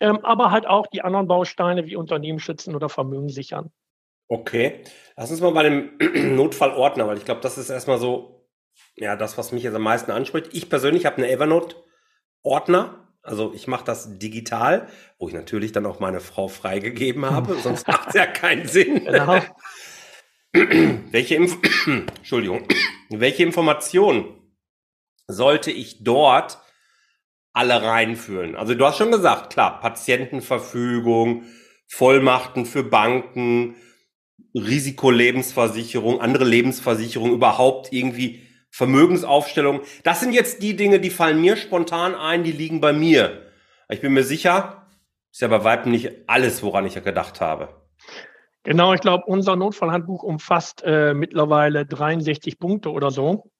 ähm, 0.00 0.24
aber 0.24 0.50
halt 0.50 0.66
auch 0.66 0.86
die 0.86 1.02
anderen 1.02 1.28
Bausteine 1.28 1.84
wie 1.84 1.96
Unternehmen 1.96 2.38
schützen 2.38 2.74
oder 2.74 2.88
Vermögen 2.88 3.28
sichern. 3.28 3.70
Okay, 4.28 4.84
lass 5.14 5.30
uns 5.30 5.42
mal 5.42 5.52
bei 5.52 5.64
dem 5.64 5.90
Notfallordner, 6.34 7.06
weil 7.06 7.18
ich 7.18 7.26
glaube, 7.26 7.42
das 7.42 7.58
ist 7.58 7.68
erstmal 7.68 7.98
so, 7.98 8.48
ja, 8.96 9.14
das, 9.14 9.36
was 9.36 9.52
mich 9.52 9.64
jetzt 9.64 9.74
am 9.74 9.82
meisten 9.82 10.12
anspricht. 10.12 10.48
Ich 10.52 10.70
persönlich 10.70 11.04
habe 11.04 11.18
einen 11.18 11.26
Evernote-Ordner, 11.26 13.06
also 13.22 13.52
ich 13.54 13.66
mache 13.66 13.84
das 13.84 14.18
digital, 14.18 14.88
wo 15.18 15.28
ich 15.28 15.34
natürlich 15.34 15.72
dann 15.72 15.84
auch 15.84 16.00
meine 16.00 16.20
Frau 16.20 16.48
freigegeben 16.48 17.30
habe, 17.30 17.54
sonst 17.62 17.86
macht 17.86 18.08
es 18.08 18.14
ja 18.14 18.24
keinen 18.24 18.66
Sinn. 18.66 19.04
Genau. 19.04 19.40
Welche, 20.52 21.34
Inf 21.34 21.58
Entschuldigung, 21.86 22.66
welche 23.08 23.42
Informationen 23.42 24.24
sollte 25.26 25.70
ich 25.70 26.04
dort 26.04 26.58
alle 27.52 27.82
reinführen? 27.82 28.54
Also 28.54 28.74
du 28.74 28.84
hast 28.84 28.98
schon 28.98 29.10
gesagt, 29.10 29.52
klar, 29.52 29.80
Patientenverfügung, 29.80 31.44
Vollmachten 31.88 32.66
für 32.66 32.82
Banken, 32.82 33.76
Risikolebensversicherung, 34.54 36.20
andere 36.20 36.44
Lebensversicherung, 36.44 37.32
überhaupt 37.32 37.92
irgendwie 37.92 38.46
Vermögensaufstellung. 38.70 39.80
Das 40.02 40.20
sind 40.20 40.32
jetzt 40.32 40.62
die 40.62 40.76
Dinge, 40.76 41.00
die 41.00 41.10
fallen 41.10 41.40
mir 41.40 41.56
spontan 41.56 42.14
ein, 42.14 42.44
die 42.44 42.52
liegen 42.52 42.80
bei 42.80 42.92
mir. 42.92 43.50
Ich 43.88 44.00
bin 44.00 44.12
mir 44.12 44.24
sicher, 44.24 44.90
ist 45.30 45.40
ja 45.40 45.48
bei 45.48 45.64
Weitem 45.64 45.92
nicht 45.92 46.10
alles, 46.26 46.62
woran 46.62 46.86
ich 46.86 46.94
ja 46.94 47.00
gedacht 47.00 47.40
habe. 47.40 47.81
Genau, 48.64 48.94
ich 48.94 49.00
glaube, 49.00 49.24
unser 49.26 49.56
Notfallhandbuch 49.56 50.22
umfasst 50.22 50.82
äh, 50.84 51.14
mittlerweile 51.14 51.84
63 51.84 52.58
Punkte 52.58 52.92
oder 52.92 53.10
so. 53.10 53.50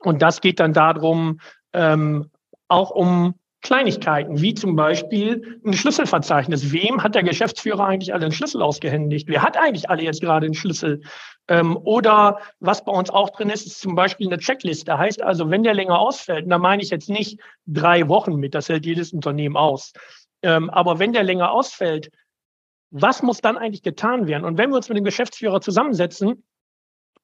Und 0.00 0.22
das 0.22 0.40
geht 0.40 0.60
dann 0.60 0.72
darum, 0.72 1.40
ähm, 1.72 2.30
auch 2.68 2.90
um 2.90 3.34
Kleinigkeiten, 3.62 4.40
wie 4.40 4.54
zum 4.54 4.74
Beispiel 4.74 5.60
ein 5.64 5.72
Schlüsselverzeichnis. 5.72 6.72
Wem 6.72 7.02
hat 7.02 7.14
der 7.14 7.22
Geschäftsführer 7.22 7.86
eigentlich 7.86 8.12
alle 8.12 8.24
einen 8.24 8.32
Schlüssel 8.32 8.60
ausgehändigt? 8.60 9.28
Wer 9.28 9.42
hat 9.42 9.56
eigentlich 9.56 9.88
alle 9.88 10.02
jetzt 10.02 10.20
gerade 10.20 10.46
einen 10.46 10.54
Schlüssel? 10.54 11.00
Ähm, 11.46 11.76
oder 11.76 12.38
was 12.58 12.84
bei 12.84 12.92
uns 12.92 13.10
auch 13.10 13.30
drin 13.30 13.50
ist, 13.50 13.66
ist 13.66 13.80
zum 13.80 13.94
Beispiel 13.94 14.26
eine 14.26 14.38
Checkliste. 14.38 14.98
Heißt 14.98 15.22
also, 15.22 15.48
wenn 15.50 15.62
der 15.62 15.74
länger 15.74 15.98
ausfällt, 15.98 16.44
und 16.44 16.50
da 16.50 16.58
meine 16.58 16.82
ich 16.82 16.90
jetzt 16.90 17.08
nicht 17.08 17.40
drei 17.66 18.08
Wochen 18.08 18.34
mit, 18.36 18.54
das 18.54 18.68
hält 18.68 18.84
jedes 18.84 19.12
Unternehmen 19.12 19.56
aus. 19.56 19.92
Ähm, 20.42 20.68
aber 20.70 20.98
wenn 20.98 21.12
der 21.12 21.22
länger 21.22 21.52
ausfällt, 21.52 22.10
was 22.92 23.22
muss 23.22 23.40
dann 23.40 23.58
eigentlich 23.58 23.82
getan 23.82 24.26
werden? 24.26 24.44
Und 24.44 24.58
wenn 24.58 24.70
wir 24.70 24.76
uns 24.76 24.88
mit 24.88 24.96
dem 24.96 25.04
Geschäftsführer 25.04 25.60
zusammensetzen, 25.60 26.44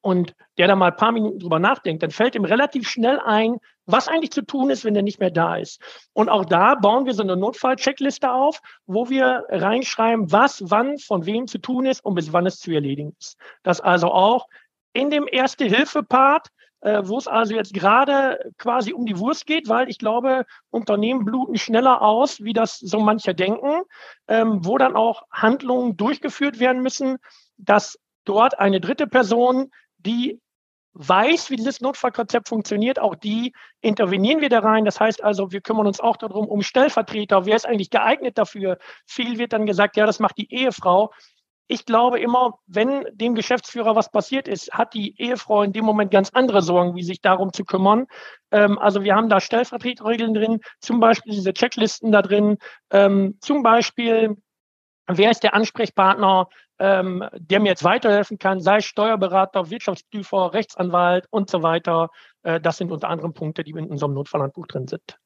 und 0.00 0.34
der 0.56 0.68
da 0.68 0.76
mal 0.76 0.90
ein 0.90 0.96
paar 0.96 1.12
Minuten 1.12 1.40
drüber 1.40 1.58
nachdenkt, 1.58 2.02
dann 2.02 2.10
fällt 2.10 2.34
ihm 2.34 2.44
relativ 2.44 2.88
schnell 2.88 3.18
ein, 3.24 3.58
was 3.86 4.08
eigentlich 4.08 4.30
zu 4.30 4.42
tun 4.42 4.70
ist, 4.70 4.84
wenn 4.84 4.94
er 4.94 5.02
nicht 5.02 5.18
mehr 5.18 5.30
da 5.30 5.56
ist. 5.56 5.80
Und 6.12 6.28
auch 6.28 6.44
da 6.44 6.76
bauen 6.76 7.06
wir 7.06 7.14
so 7.14 7.22
eine 7.22 7.36
Notfall-Checkliste 7.36 8.30
auf, 8.30 8.60
wo 8.86 9.08
wir 9.10 9.44
reinschreiben, 9.48 10.30
was 10.30 10.62
wann 10.70 10.98
von 10.98 11.26
wem 11.26 11.46
zu 11.46 11.58
tun 11.58 11.86
ist 11.86 12.04
und 12.04 12.14
bis 12.14 12.32
wann 12.32 12.46
es 12.46 12.60
zu 12.60 12.70
erledigen 12.70 13.14
ist. 13.18 13.36
Das 13.62 13.80
also 13.80 14.08
auch 14.08 14.46
in 14.92 15.10
dem 15.10 15.26
Erste-Hilfe-Part, 15.30 16.48
äh, 16.80 17.02
wo 17.04 17.18
es 17.18 17.26
also 17.26 17.54
jetzt 17.54 17.74
gerade 17.74 18.52
quasi 18.58 18.92
um 18.92 19.06
die 19.06 19.18
Wurst 19.18 19.46
geht, 19.46 19.68
weil 19.68 19.88
ich 19.88 19.98
glaube, 19.98 20.46
Unternehmen 20.70 21.24
bluten 21.24 21.56
schneller 21.56 22.02
aus, 22.02 22.42
wie 22.42 22.52
das 22.52 22.78
so 22.78 23.00
manche 23.00 23.34
denken, 23.34 23.82
ähm, 24.28 24.64
wo 24.64 24.78
dann 24.78 24.96
auch 24.96 25.22
Handlungen 25.30 25.96
durchgeführt 25.96 26.60
werden 26.60 26.82
müssen, 26.82 27.18
dass 27.56 27.98
dort 28.24 28.58
eine 28.58 28.80
dritte 28.80 29.06
Person 29.06 29.70
die 29.98 30.40
weiß, 30.94 31.50
wie 31.50 31.56
dieses 31.56 31.80
Notfallkonzept 31.80 32.48
funktioniert, 32.48 32.98
auch 32.98 33.14
die 33.14 33.52
intervenieren 33.80 34.40
wir 34.40 34.48
da 34.48 34.60
rein. 34.60 34.84
Das 34.84 34.98
heißt 34.98 35.22
also, 35.22 35.52
wir 35.52 35.60
kümmern 35.60 35.86
uns 35.86 36.00
auch 36.00 36.16
darum, 36.16 36.48
um 36.48 36.62
Stellvertreter. 36.62 37.46
Wer 37.46 37.56
ist 37.56 37.66
eigentlich 37.66 37.90
geeignet 37.90 38.36
dafür? 38.36 38.78
Viel 39.06 39.38
wird 39.38 39.52
dann 39.52 39.66
gesagt, 39.66 39.96
ja, 39.96 40.06
das 40.06 40.18
macht 40.18 40.38
die 40.38 40.52
Ehefrau. 40.52 41.12
Ich 41.68 41.86
glaube 41.86 42.18
immer, 42.18 42.58
wenn 42.66 43.04
dem 43.12 43.34
Geschäftsführer 43.34 43.94
was 43.94 44.10
passiert 44.10 44.48
ist, 44.48 44.72
hat 44.72 44.94
die 44.94 45.20
Ehefrau 45.20 45.62
in 45.62 45.72
dem 45.72 45.84
Moment 45.84 46.10
ganz 46.10 46.30
andere 46.30 46.62
Sorgen, 46.62 46.96
wie 46.96 47.02
sich 47.02 47.20
darum 47.20 47.52
zu 47.52 47.64
kümmern. 47.64 48.06
Ähm, 48.50 48.78
also 48.78 49.04
wir 49.04 49.14
haben 49.14 49.28
da 49.28 49.40
Stellvertreterregeln 49.40 50.34
drin, 50.34 50.60
zum 50.80 50.98
Beispiel 50.98 51.32
diese 51.34 51.52
Checklisten 51.52 52.10
da 52.10 52.22
drin, 52.22 52.58
ähm, 52.90 53.36
zum 53.40 53.62
Beispiel 53.62 54.36
Wer 55.10 55.30
ist 55.30 55.42
der 55.42 55.54
Ansprechpartner, 55.54 56.50
ähm, 56.78 57.24
der 57.34 57.60
mir 57.60 57.70
jetzt 57.70 57.82
weiterhelfen 57.82 58.38
kann, 58.38 58.60
sei 58.60 58.80
Steuerberater, 58.80 59.70
Wirtschaftsprüfer, 59.70 60.52
Rechtsanwalt 60.52 61.26
und 61.30 61.48
so 61.48 61.62
weiter. 61.62 62.10
Äh, 62.42 62.60
das 62.60 62.76
sind 62.76 62.92
unter 62.92 63.08
anderem 63.08 63.32
Punkte, 63.32 63.64
die 63.64 63.70
in 63.70 63.88
unserem 63.88 64.12
Notfallhandbuch 64.12 64.66
drin 64.66 64.86
sind. 64.86 65.18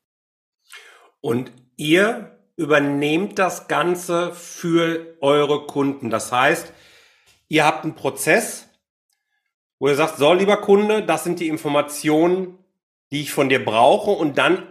Und 1.21 1.53
ihr 1.77 2.39
übernehmt 2.63 3.39
das 3.39 3.69
Ganze 3.69 4.33
für 4.33 5.17
eure 5.21 5.67
Kunden. 5.67 6.09
Das 6.09 6.33
heißt, 6.33 6.73
ihr 7.49 7.65
habt 7.65 7.85
einen 7.85 7.95
Prozess, 7.95 8.69
wo 9.79 9.89
ihr 9.89 9.97
sagt, 9.97 10.17
so 10.17 10.33
lieber 10.33 10.59
Kunde, 10.59 11.03
das 11.05 11.25
sind 11.25 11.41
die 11.41 11.49
Informationen, 11.49 12.59
die 13.11 13.23
ich 13.23 13.33
von 13.33 13.49
dir 13.49 13.65
brauche 13.65 14.13
und 14.13 14.39
dann 14.39 14.67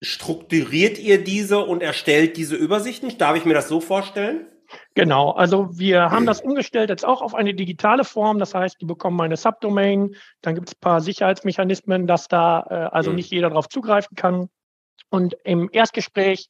strukturiert 0.00 0.98
ihr 0.98 1.22
diese 1.22 1.58
und 1.58 1.82
erstellt 1.82 2.36
diese 2.36 2.56
Übersichten? 2.56 3.18
Darf 3.18 3.36
ich 3.36 3.44
mir 3.44 3.54
das 3.54 3.68
so 3.68 3.80
vorstellen? 3.80 4.46
Genau, 4.94 5.32
also 5.32 5.68
wir 5.78 6.10
haben 6.10 6.26
das 6.26 6.40
umgestellt 6.40 6.90
jetzt 6.90 7.04
auch 7.04 7.22
auf 7.22 7.34
eine 7.34 7.54
digitale 7.54 8.04
Form. 8.04 8.38
Das 8.38 8.54
heißt, 8.54 8.80
die 8.80 8.86
bekommen 8.86 9.20
eine 9.20 9.36
Subdomain, 9.36 10.14
dann 10.42 10.54
gibt 10.54 10.68
es 10.68 10.76
ein 10.76 10.80
paar 10.80 11.00
Sicherheitsmechanismen, 11.00 12.06
dass 12.06 12.28
da 12.28 12.66
äh, 12.70 12.74
also 12.94 13.10
mhm. 13.10 13.16
nicht 13.16 13.30
jeder 13.32 13.48
darauf 13.48 13.68
zugreifen 13.68 14.16
kann. 14.16 14.48
Und 15.10 15.36
im 15.42 15.68
Erstgespräch 15.72 16.48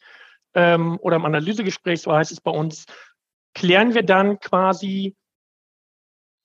ähm, 0.54 0.98
oder 1.00 1.16
im 1.16 1.24
Analysegespräch, 1.24 2.02
so 2.02 2.12
heißt 2.12 2.32
es 2.32 2.40
bei 2.40 2.50
uns, 2.50 2.86
klären 3.54 3.94
wir 3.94 4.02
dann 4.02 4.38
quasi, 4.38 5.16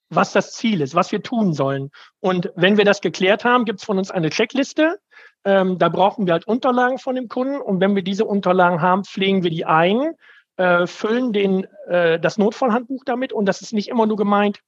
was 0.09 0.33
das 0.33 0.53
Ziel 0.53 0.81
ist, 0.81 0.95
was 0.95 1.12
wir 1.12 1.21
tun 1.21 1.53
sollen. 1.53 1.91
Und 2.19 2.51
wenn 2.55 2.77
wir 2.77 2.85
das 2.85 3.01
geklärt 3.01 3.43
haben, 3.43 3.65
gibt 3.65 3.79
es 3.79 3.85
von 3.85 3.97
uns 3.97 4.12
eine 4.12 4.29
Checkliste, 4.29 5.00
ähm, 5.43 5.77
da 5.77 5.89
brauchen 5.89 6.25
wir 6.25 6.33
halt 6.33 6.47
Unterlagen 6.47 6.97
von 6.97 7.15
dem 7.15 7.27
Kunden 7.27 7.62
und 7.62 7.79
wenn 7.79 7.95
wir 7.95 8.03
diese 8.03 8.25
Unterlagen 8.25 8.81
haben, 8.81 9.03
pflegen 9.03 9.43
wir 9.43 9.51
die 9.51 9.65
ein, 9.65 10.13
äh, 10.57 10.88
füllen 10.88 11.33
den, 11.33 11.65
äh, 11.88 12.19
das 12.19 12.38
Notfallhandbuch 12.38 13.03
damit 13.05 13.33
und 13.33 13.45
das 13.45 13.62
ist 13.62 13.74
nicht 13.74 13.89
immer 13.89 14.05
nur 14.05 14.17
gemeint, 14.17 14.62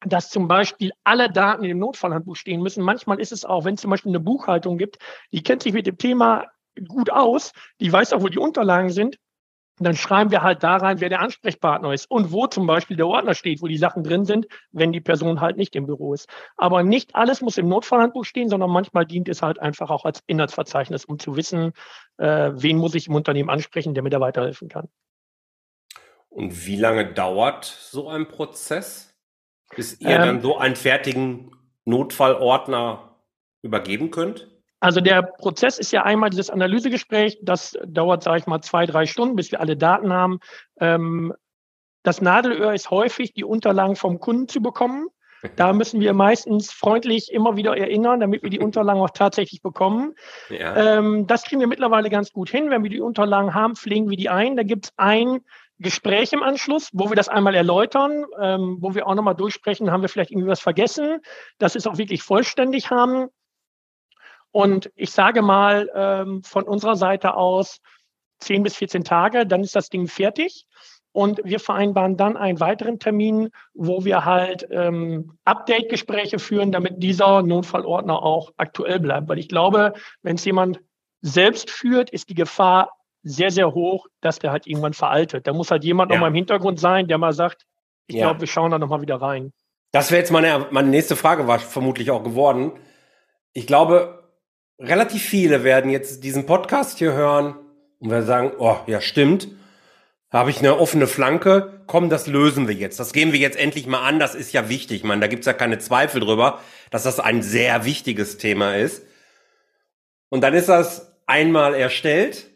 dass 0.00 0.30
zum 0.30 0.46
Beispiel 0.46 0.92
alle 1.02 1.30
Daten 1.30 1.64
in 1.64 1.70
dem 1.70 1.78
Notfallhandbuch 1.78 2.36
stehen 2.36 2.62
müssen. 2.62 2.84
Manchmal 2.84 3.20
ist 3.20 3.32
es 3.32 3.44
auch, 3.44 3.64
wenn 3.64 3.74
es 3.74 3.80
zum 3.80 3.90
Beispiel 3.90 4.10
eine 4.10 4.20
Buchhaltung 4.20 4.78
gibt, 4.78 4.98
die 5.32 5.42
kennt 5.42 5.64
sich 5.64 5.72
mit 5.72 5.86
dem 5.86 5.98
Thema 5.98 6.44
gut 6.86 7.10
aus, 7.10 7.52
die 7.80 7.92
weiß 7.92 8.12
auch, 8.12 8.22
wo 8.22 8.28
die 8.28 8.38
Unterlagen 8.38 8.90
sind, 8.90 9.18
und 9.78 9.84
dann 9.84 9.96
schreiben 9.96 10.30
wir 10.30 10.42
halt 10.42 10.62
da 10.62 10.76
rein, 10.76 11.00
wer 11.00 11.08
der 11.08 11.20
Ansprechpartner 11.20 11.92
ist 11.92 12.10
und 12.10 12.32
wo 12.32 12.46
zum 12.48 12.66
Beispiel 12.66 12.96
der 12.96 13.06
Ordner 13.06 13.34
steht, 13.34 13.62
wo 13.62 13.68
die 13.68 13.78
Sachen 13.78 14.02
drin 14.02 14.24
sind, 14.24 14.46
wenn 14.72 14.92
die 14.92 15.00
Person 15.00 15.40
halt 15.40 15.56
nicht 15.56 15.76
im 15.76 15.86
Büro 15.86 16.14
ist. 16.14 16.28
Aber 16.56 16.82
nicht 16.82 17.14
alles 17.14 17.40
muss 17.42 17.58
im 17.58 17.68
Notfallhandbuch 17.68 18.24
stehen, 18.24 18.48
sondern 18.48 18.70
manchmal 18.70 19.06
dient 19.06 19.28
es 19.28 19.40
halt 19.40 19.60
einfach 19.60 19.90
auch 19.90 20.04
als 20.04 20.22
Inhaltsverzeichnis, 20.26 21.04
um 21.04 21.18
zu 21.20 21.36
wissen, 21.36 21.72
äh, 22.16 22.50
wen 22.54 22.76
muss 22.76 22.94
ich 22.96 23.06
im 23.06 23.14
Unternehmen 23.14 23.50
ansprechen, 23.50 23.94
der 23.94 24.02
mir 24.02 24.10
da 24.10 24.20
weiterhelfen 24.20 24.68
kann. 24.68 24.88
Und 26.28 26.66
wie 26.66 26.76
lange 26.76 27.12
dauert 27.14 27.64
so 27.64 28.08
ein 28.08 28.26
Prozess, 28.26 29.16
bis 29.76 30.00
ihr 30.00 30.10
ähm, 30.10 30.22
dann 30.22 30.40
so 30.42 30.58
einen 30.58 30.76
fertigen 30.76 31.52
Notfallordner 31.84 33.16
übergeben 33.62 34.10
könnt? 34.10 34.48
Also 34.80 35.00
der 35.00 35.22
Prozess 35.22 35.78
ist 35.78 35.92
ja 35.92 36.04
einmal 36.04 36.30
dieses 36.30 36.50
Analysegespräch, 36.50 37.38
das 37.42 37.76
dauert, 37.84 38.22
sage 38.22 38.38
ich 38.38 38.46
mal, 38.46 38.60
zwei, 38.60 38.86
drei 38.86 39.06
Stunden, 39.06 39.36
bis 39.36 39.50
wir 39.50 39.60
alle 39.60 39.76
Daten 39.76 40.12
haben. 40.12 40.38
Ähm, 40.80 41.34
das 42.04 42.20
Nadelöhr 42.22 42.72
ist 42.74 42.90
häufig, 42.90 43.34
die 43.34 43.44
Unterlagen 43.44 43.96
vom 43.96 44.20
Kunden 44.20 44.48
zu 44.48 44.62
bekommen. 44.62 45.08
Da 45.56 45.72
müssen 45.72 46.00
wir 46.00 46.14
meistens 46.14 46.70
freundlich 46.72 47.32
immer 47.32 47.56
wieder 47.56 47.76
erinnern, 47.76 48.20
damit 48.20 48.42
wir 48.42 48.50
die 48.50 48.60
Unterlagen 48.60 49.00
auch 49.00 49.10
tatsächlich 49.10 49.62
bekommen. 49.62 50.14
Ja. 50.48 50.98
Ähm, 50.98 51.26
das 51.26 51.42
kriegen 51.42 51.60
wir 51.60 51.68
mittlerweile 51.68 52.08
ganz 52.08 52.32
gut 52.32 52.48
hin. 52.48 52.70
Wenn 52.70 52.84
wir 52.84 52.90
die 52.90 53.00
Unterlagen 53.00 53.54
haben, 53.54 53.74
pflegen 53.74 54.08
wir 54.10 54.16
die 54.16 54.28
ein. 54.28 54.56
Da 54.56 54.62
gibt 54.62 54.86
es 54.86 54.92
ein 54.96 55.40
Gespräch 55.80 56.32
im 56.32 56.42
Anschluss, 56.42 56.90
wo 56.92 57.08
wir 57.08 57.16
das 57.16 57.28
einmal 57.28 57.54
erläutern, 57.54 58.24
ähm, 58.40 58.78
wo 58.80 58.94
wir 58.94 59.06
auch 59.06 59.14
nochmal 59.14 59.36
durchsprechen, 59.36 59.90
haben 59.90 60.02
wir 60.02 60.08
vielleicht 60.08 60.32
irgendwie 60.32 60.48
was 60.48 60.60
vergessen, 60.60 61.20
dass 61.58 61.74
wir 61.74 61.78
es 61.78 61.86
auch 61.86 61.98
wirklich 61.98 62.22
vollständig 62.22 62.90
haben. 62.90 63.28
Und 64.58 64.90
ich 64.96 65.12
sage 65.12 65.40
mal 65.40 65.88
ähm, 65.94 66.42
von 66.42 66.64
unserer 66.64 66.96
Seite 66.96 67.36
aus, 67.36 67.78
10 68.40 68.64
bis 68.64 68.74
14 68.74 69.04
Tage, 69.04 69.46
dann 69.46 69.60
ist 69.60 69.76
das 69.76 69.88
Ding 69.88 70.08
fertig. 70.08 70.66
Und 71.12 71.40
wir 71.44 71.60
vereinbaren 71.60 72.16
dann 72.16 72.36
einen 72.36 72.58
weiteren 72.58 72.98
Termin, 72.98 73.50
wo 73.72 74.04
wir 74.04 74.24
halt 74.24 74.66
ähm, 74.72 75.38
Update-Gespräche 75.44 76.40
führen, 76.40 76.72
damit 76.72 76.94
dieser 77.00 77.42
Notfallordner 77.42 78.20
auch 78.20 78.50
aktuell 78.56 78.98
bleibt. 78.98 79.28
Weil 79.28 79.38
ich 79.38 79.48
glaube, 79.48 79.92
wenn 80.22 80.34
es 80.34 80.44
jemand 80.44 80.80
selbst 81.20 81.70
führt, 81.70 82.10
ist 82.10 82.28
die 82.28 82.34
Gefahr 82.34 82.90
sehr, 83.22 83.52
sehr 83.52 83.72
hoch, 83.74 84.08
dass 84.22 84.40
der 84.40 84.50
halt 84.50 84.66
irgendwann 84.66 84.92
veraltet. 84.92 85.46
Da 85.46 85.52
muss 85.52 85.70
halt 85.70 85.84
jemand 85.84 86.10
ja. 86.10 86.16
nochmal 86.16 86.30
im 86.30 86.34
Hintergrund 86.34 86.80
sein, 86.80 87.06
der 87.06 87.18
mal 87.18 87.32
sagt, 87.32 87.64
ich 88.08 88.16
ja. 88.16 88.26
glaube, 88.26 88.40
wir 88.40 88.48
schauen 88.48 88.72
da 88.72 88.80
nochmal 88.80 89.02
wieder 89.02 89.22
rein. 89.22 89.52
Das 89.92 90.10
wäre 90.10 90.18
jetzt 90.18 90.32
meine, 90.32 90.66
meine 90.72 90.88
nächste 90.88 91.14
Frage, 91.14 91.46
war 91.46 91.60
vermutlich 91.60 92.10
auch 92.10 92.24
geworden. 92.24 92.72
Ich 93.52 93.68
glaube, 93.68 94.17
relativ 94.78 95.22
viele 95.22 95.64
werden 95.64 95.90
jetzt 95.90 96.24
diesen 96.24 96.46
Podcast 96.46 96.98
hier 96.98 97.12
hören 97.12 97.56
und 97.98 98.10
werden 98.10 98.26
sagen, 98.26 98.52
oh, 98.58 98.76
ja, 98.86 99.00
stimmt. 99.00 99.48
Habe 100.30 100.50
ich 100.50 100.58
eine 100.58 100.78
offene 100.78 101.06
Flanke. 101.06 101.82
Komm, 101.86 102.10
das 102.10 102.26
lösen 102.26 102.68
wir 102.68 102.74
jetzt. 102.74 103.00
Das 103.00 103.12
gehen 103.12 103.32
wir 103.32 103.38
jetzt 103.40 103.58
endlich 103.58 103.86
mal 103.86 104.02
an. 104.02 104.18
Das 104.18 104.34
ist 104.34 104.52
ja 104.52 104.68
wichtig. 104.68 105.02
Man, 105.02 105.20
da 105.20 105.26
gibt's 105.26 105.46
ja 105.46 105.54
keine 105.54 105.78
Zweifel 105.78 106.20
drüber, 106.20 106.60
dass 106.90 107.04
das 107.04 107.18
ein 107.18 107.42
sehr 107.42 107.84
wichtiges 107.86 108.36
Thema 108.36 108.76
ist. 108.76 109.02
Und 110.28 110.42
dann 110.42 110.52
ist 110.52 110.68
das 110.68 111.16
einmal 111.26 111.74
erstellt 111.74 112.50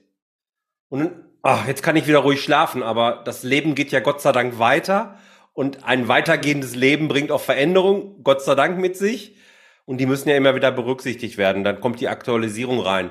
und 0.88 1.12
ach, 1.42 1.66
jetzt 1.66 1.82
kann 1.82 1.96
ich 1.96 2.06
wieder 2.06 2.18
ruhig 2.18 2.42
schlafen, 2.42 2.82
aber 2.82 3.22
das 3.24 3.42
Leben 3.42 3.74
geht 3.74 3.92
ja 3.92 4.00
Gott 4.00 4.20
sei 4.20 4.32
Dank 4.32 4.58
weiter 4.58 5.18
und 5.54 5.84
ein 5.84 6.08
weitergehendes 6.08 6.74
Leben 6.74 7.08
bringt 7.08 7.30
auch 7.30 7.40
Veränderung, 7.40 8.22
Gott 8.22 8.42
sei 8.42 8.54
Dank 8.54 8.78
mit 8.78 8.96
sich 8.96 9.36
und 9.84 9.98
die 9.98 10.06
müssen 10.06 10.28
ja 10.28 10.36
immer 10.36 10.54
wieder 10.54 10.70
berücksichtigt 10.72 11.38
werden. 11.38 11.64
Dann 11.64 11.80
kommt 11.80 12.00
die 12.00 12.08
Aktualisierung 12.08 12.80
rein. 12.80 13.10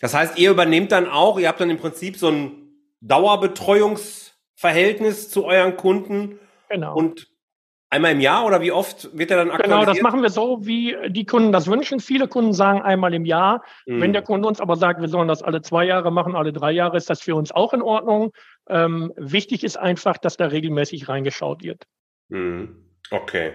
Das 0.00 0.14
heißt, 0.14 0.38
ihr 0.38 0.50
übernehmt 0.50 0.92
dann 0.92 1.08
auch, 1.08 1.38
ihr 1.38 1.48
habt 1.48 1.60
dann 1.60 1.70
im 1.70 1.78
Prinzip 1.78 2.16
so 2.16 2.28
ein 2.28 2.52
Dauerbetreuungsverhältnis 3.00 5.30
zu 5.30 5.44
euren 5.44 5.76
Kunden 5.76 6.38
genau. 6.68 6.96
und 6.96 7.32
Einmal 7.92 8.12
im 8.12 8.20
Jahr 8.20 8.46
oder 8.46 8.62
wie 8.62 8.72
oft 8.72 9.10
wird 9.18 9.30
er 9.30 9.36
dann 9.36 9.50
aktualisiert? 9.50 9.80
Genau, 9.80 9.84
das 9.84 10.00
machen 10.00 10.22
wir 10.22 10.30
so, 10.30 10.64
wie 10.64 10.96
die 11.08 11.26
Kunden 11.26 11.52
das 11.52 11.66
wünschen. 11.66 12.00
Viele 12.00 12.26
Kunden 12.26 12.54
sagen 12.54 12.80
einmal 12.80 13.12
im 13.12 13.26
Jahr. 13.26 13.62
Mhm. 13.84 14.00
Wenn 14.00 14.12
der 14.14 14.22
Kunde 14.22 14.48
uns 14.48 14.62
aber 14.62 14.76
sagt, 14.76 15.02
wir 15.02 15.08
sollen 15.08 15.28
das 15.28 15.42
alle 15.42 15.60
zwei 15.60 15.84
Jahre 15.84 16.10
machen, 16.10 16.34
alle 16.34 16.54
drei 16.54 16.72
Jahre, 16.72 16.96
ist 16.96 17.10
das 17.10 17.20
für 17.20 17.34
uns 17.34 17.52
auch 17.52 17.74
in 17.74 17.82
Ordnung. 17.82 18.32
Ähm, 18.66 19.12
wichtig 19.18 19.62
ist 19.62 19.76
einfach, 19.76 20.16
dass 20.16 20.38
da 20.38 20.46
regelmäßig 20.46 21.06
reingeschaut 21.06 21.62
wird. 21.62 21.84
Mhm. 22.30 22.82
Okay, 23.10 23.52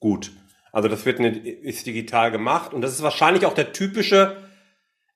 gut. 0.00 0.30
Also 0.72 0.88
das 0.88 1.04
wird 1.04 1.20
ist 1.20 1.86
digital 1.86 2.30
gemacht 2.30 2.72
und 2.72 2.80
das 2.80 2.92
ist 2.92 3.02
wahrscheinlich 3.02 3.46
auch 3.46 3.54
der 3.54 3.72
typische 3.72 4.36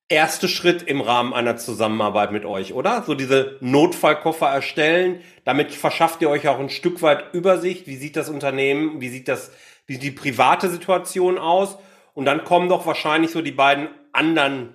erste 0.08 0.48
Schritt 0.48 0.82
im 0.82 1.00
Rahmen 1.00 1.34
einer 1.34 1.56
Zusammenarbeit 1.56 2.30
mit 2.30 2.44
euch, 2.44 2.74
oder? 2.74 3.02
So 3.02 3.14
diese 3.14 3.56
Notfallkoffer 3.60 4.46
erstellen. 4.46 5.20
Damit 5.44 5.72
verschafft 5.72 6.22
ihr 6.22 6.30
euch 6.30 6.46
auch 6.46 6.60
ein 6.60 6.68
Stück 6.68 7.02
weit 7.02 7.34
Übersicht. 7.34 7.86
Wie 7.86 7.96
sieht 7.96 8.16
das 8.16 8.28
Unternehmen? 8.28 9.00
Wie 9.00 9.08
sieht 9.08 9.28
das, 9.28 9.50
wie 9.86 9.94
sieht 9.94 10.02
die 10.02 10.10
private 10.12 10.68
Situation 10.68 11.38
aus? 11.38 11.78
Und 12.14 12.26
dann 12.26 12.44
kommen 12.44 12.68
doch 12.68 12.86
wahrscheinlich 12.86 13.32
so 13.32 13.42
die 13.42 13.50
beiden 13.52 13.88
anderen 14.12 14.74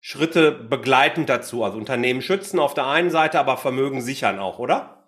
Schritte 0.00 0.52
begleitend 0.52 1.28
dazu. 1.28 1.64
Also 1.64 1.78
Unternehmen 1.78 2.22
schützen 2.22 2.58
auf 2.58 2.74
der 2.74 2.86
einen 2.86 3.10
Seite, 3.10 3.38
aber 3.38 3.56
Vermögen 3.56 4.02
sichern 4.02 4.38
auch, 4.38 4.58
oder? 4.58 5.04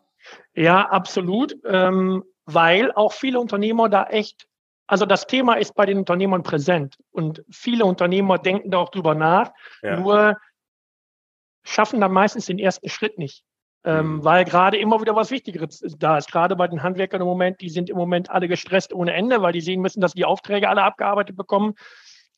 Ja, 0.55 0.89
absolut. 0.89 1.57
Ähm, 1.67 2.25
weil 2.47 2.93
auch 2.93 3.13
viele 3.13 3.39
Unternehmer 3.39 3.89
da 3.89 4.05
echt 4.05 4.47
also 4.93 5.07
das 5.07 5.27
Thema 5.27 5.55
ist 5.55 5.75
bei 5.75 5.87
den 5.87 5.97
Unternehmern 5.97 6.43
präsent 6.43 6.99
und 7.13 7.43
viele 7.51 7.87
Unternehmer 7.87 8.37
denken 8.37 8.71
da 8.71 8.77
auch 8.77 8.91
drüber 8.91 9.15
nach, 9.15 9.51
ja. 9.81 9.99
nur 9.99 10.37
schaffen 11.65 11.99
dann 12.03 12.13
meistens 12.13 12.45
den 12.45 12.59
ersten 12.59 12.91
Schritt 12.91 13.17
nicht. 13.17 13.43
Ähm, 13.85 14.17
mhm. 14.17 14.25
weil 14.25 14.45
gerade 14.45 14.77
immer 14.77 15.01
wieder 15.01 15.17
was 15.17 15.31
Wichtigeres 15.31 15.83
da 15.99 16.19
ist. 16.19 16.31
Gerade 16.31 16.57
bei 16.57 16.69
den 16.69 16.83
Handwerkern 16.83 17.23
im 17.23 17.27
Moment, 17.27 17.61
die 17.63 17.71
sind 17.71 17.89
im 17.89 17.97
Moment 17.97 18.31
alle 18.31 18.47
gestresst 18.47 18.93
ohne 18.93 19.15
Ende, 19.15 19.41
weil 19.41 19.55
die 19.55 19.63
sehen 19.63 19.81
müssen, 19.81 20.01
dass 20.03 20.13
die 20.13 20.27
Aufträge 20.27 20.69
alle 20.69 20.85
abgearbeitet 20.85 21.37
bekommen. 21.37 21.75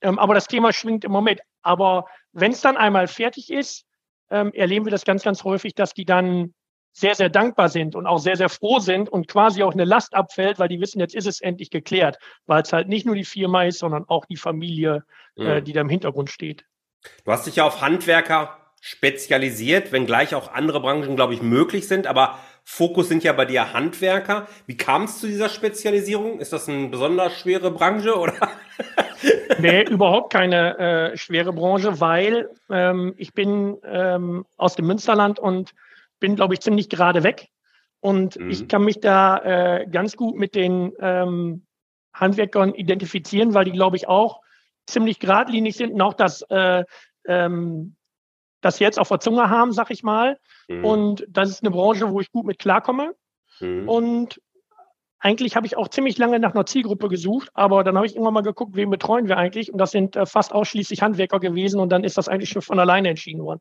Ähm, 0.01 0.19
aber 0.19 0.33
das 0.33 0.47
Thema 0.47 0.73
schwingt 0.73 1.05
im 1.05 1.12
Moment. 1.12 1.40
Aber 1.61 2.07
wenn 2.33 2.53
es 2.53 2.61
dann 2.61 2.79
einmal 2.79 3.09
fertig 3.09 3.51
ist, 3.51 3.85
ähm, 4.31 4.53
erleben 4.55 4.87
wir 4.87 4.93
das 4.93 5.05
ganz, 5.05 5.23
ganz 5.25 5.43
häufig, 5.43 5.75
dass 5.75 5.93
die 5.93 6.07
dann 6.07 6.55
sehr, 6.95 7.17
sehr 7.17 7.29
dankbar 7.29 7.69
sind 7.69 7.97
und 7.97 8.07
auch 8.07 8.19
sehr, 8.19 8.37
sehr 8.37 8.49
froh 8.49 8.79
sind 8.79 9.09
und 9.09 9.27
quasi 9.27 9.65
auch 9.65 9.73
eine 9.73 9.85
Last 9.85 10.15
abfällt, 10.15 10.61
weil 10.61 10.69
die 10.69 10.81
wissen, 10.81 11.01
jetzt 11.01 11.15
ist 11.15 11.27
es 11.27 11.41
endlich 11.41 11.71
geklärt, 11.71 12.19
weil 12.47 12.63
es 12.63 12.73
halt 12.73 12.89
nicht 12.89 13.05
nur 13.05 13.17
die 13.17 13.25
Firma 13.25 13.65
ist, 13.65 13.81
sondern 13.81 14.05
auch 14.07 14.25
die 14.27 14.37
Familie, 14.37 15.05
äh, 15.37 15.43
mhm. 15.43 15.49
äh, 15.49 15.63
die 15.63 15.73
da 15.73 15.81
im 15.81 15.89
Hintergrund 15.89 16.31
steht. 16.31 16.65
Du 17.25 17.33
hast 17.33 17.47
dich 17.47 17.57
ja 17.57 17.67
auf 17.67 17.83
Handwerker 17.83 18.57
spezialisiert, 18.81 19.93
wenngleich 19.93 20.35
auch 20.35 20.53
andere 20.53 20.81
Branchen, 20.81 21.17
glaube 21.17 21.35
ich, 21.35 21.43
möglich 21.43 21.89
sind, 21.89 22.07
aber 22.07 22.39
Fokus 22.65 23.09
sind 23.09 23.25
ja 23.25 23.33
bei 23.33 23.45
dir 23.45 23.73
Handwerker. 23.73 24.47
Wie 24.67 24.77
kam 24.77 25.05
es 25.05 25.19
zu 25.19 25.27
dieser 25.27 25.49
Spezialisierung? 25.49 26.39
Ist 26.39 26.53
das 26.53 26.69
eine 26.69 26.89
besonders 26.89 27.39
schwere 27.39 27.71
Branche 27.71 28.15
oder? 28.17 28.35
nee, 29.59 29.83
überhaupt 29.83 30.33
keine 30.33 30.79
äh, 30.79 31.17
schwere 31.17 31.53
Branche, 31.53 32.01
weil 32.01 32.51
ähm, 32.71 33.15
ich 33.17 33.33
bin 33.33 33.79
ähm, 33.85 34.47
aus 34.57 34.77
dem 34.77 34.87
Münsterland 34.87 35.39
und 35.41 35.75
bin, 36.25 36.37
glaube 36.37 36.55
ich, 36.55 36.61
ziemlich 36.61 36.89
gerade 36.89 37.23
weg. 37.23 37.49
Und 38.01 38.41
mhm. 38.41 38.49
ich 38.49 38.67
kann 38.67 38.83
mich 38.83 39.01
da 39.01 39.37
äh, 39.81 39.87
ganz 39.87 40.17
gut 40.17 40.37
mit 40.37 40.55
den 40.55 40.95
ähm, 40.99 41.67
Handwerkern 42.15 42.73
identifizieren, 42.73 43.53
weil 43.53 43.67
die, 43.67 43.73
glaube 43.73 43.97
ich, 43.97 44.09
auch 44.09 44.41
ziemlich 44.87 45.19
geradlinig 45.19 45.77
sind 45.77 45.93
und 45.93 46.01
auch 46.01 46.15
das, 46.15 46.41
äh, 46.49 46.85
ähm, 47.27 47.97
das 48.63 48.79
jetzt 48.79 48.99
auf 48.99 49.09
der 49.09 49.21
Zunge 49.21 49.51
haben, 49.51 49.73
sag 49.73 49.91
ich 49.91 50.03
mal. 50.03 50.39
Mhm. 50.67 50.85
Und 50.87 51.27
das 51.29 51.51
ist 51.51 51.63
eine 51.63 51.71
Branche, 51.71 52.11
wo 52.11 52.21
ich 52.21 52.33
gut 52.33 52.47
mit 52.47 52.59
klarkomme. 52.59 53.15
Mhm. 53.61 53.87
Und 53.87 54.41
eigentlich 55.19 55.57
habe 55.57 55.67
ich 55.67 55.77
auch 55.77 55.89
ziemlich 55.89 56.17
lange 56.17 56.39
nach 56.39 56.55
einer 56.55 56.65
Zielgruppe 56.65 57.09
gesucht, 57.09 57.51
aber 57.53 57.85
dann 57.85 57.97
habe 57.97 58.07
ich 58.07 58.15
irgendwann 58.15 58.35
mal 58.35 58.43
geguckt, 58.43 58.77
wen 58.77 58.89
betreuen 58.89 59.29
wir 59.29 59.37
eigentlich? 59.37 59.71
Und 59.71 59.79
das 59.79 59.91
sind 59.91 60.17
äh, 60.17 60.25
fast 60.25 60.55
ausschließlich 60.55 61.03
Handwerker 61.03 61.39
gewesen 61.39 61.81
und 61.81 61.91
dann 61.91 62.03
ist 62.03 62.17
das 62.17 62.29
eigentlich 62.29 62.49
schon 62.49 62.63
von 62.63 62.79
alleine 62.79 63.11
entschieden 63.11 63.43
worden. 63.43 63.61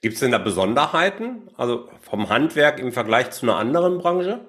Gibt 0.00 0.14
es 0.14 0.20
denn 0.20 0.32
da 0.32 0.38
Besonderheiten, 0.38 1.50
also 1.56 1.88
vom 2.00 2.28
Handwerk 2.30 2.78
im 2.78 2.92
Vergleich 2.92 3.30
zu 3.30 3.46
einer 3.46 3.56
anderen 3.56 3.98
Branche? 3.98 4.40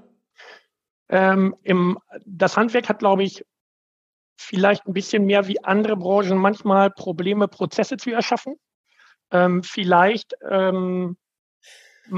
Ähm, 1.10 1.56
im, 1.64 2.00
das 2.26 2.56
Handwerk 2.56 2.88
hat, 2.88 3.00
glaube 3.00 3.24
ich, 3.24 3.46
vielleicht 4.38 4.88
ein 4.88 4.94
bisschen 4.94 5.26
mehr 5.26 5.48
wie 5.48 5.64
andere 5.64 5.98
Branchen 5.98 6.38
manchmal 6.38 6.90
Probleme, 6.90 7.48
Prozesse 7.50 7.98
zu 7.98 8.12
erschaffen. 8.12 8.56
Ähm, 9.30 9.62
vielleicht 9.64 10.36
ähm, 10.50 11.18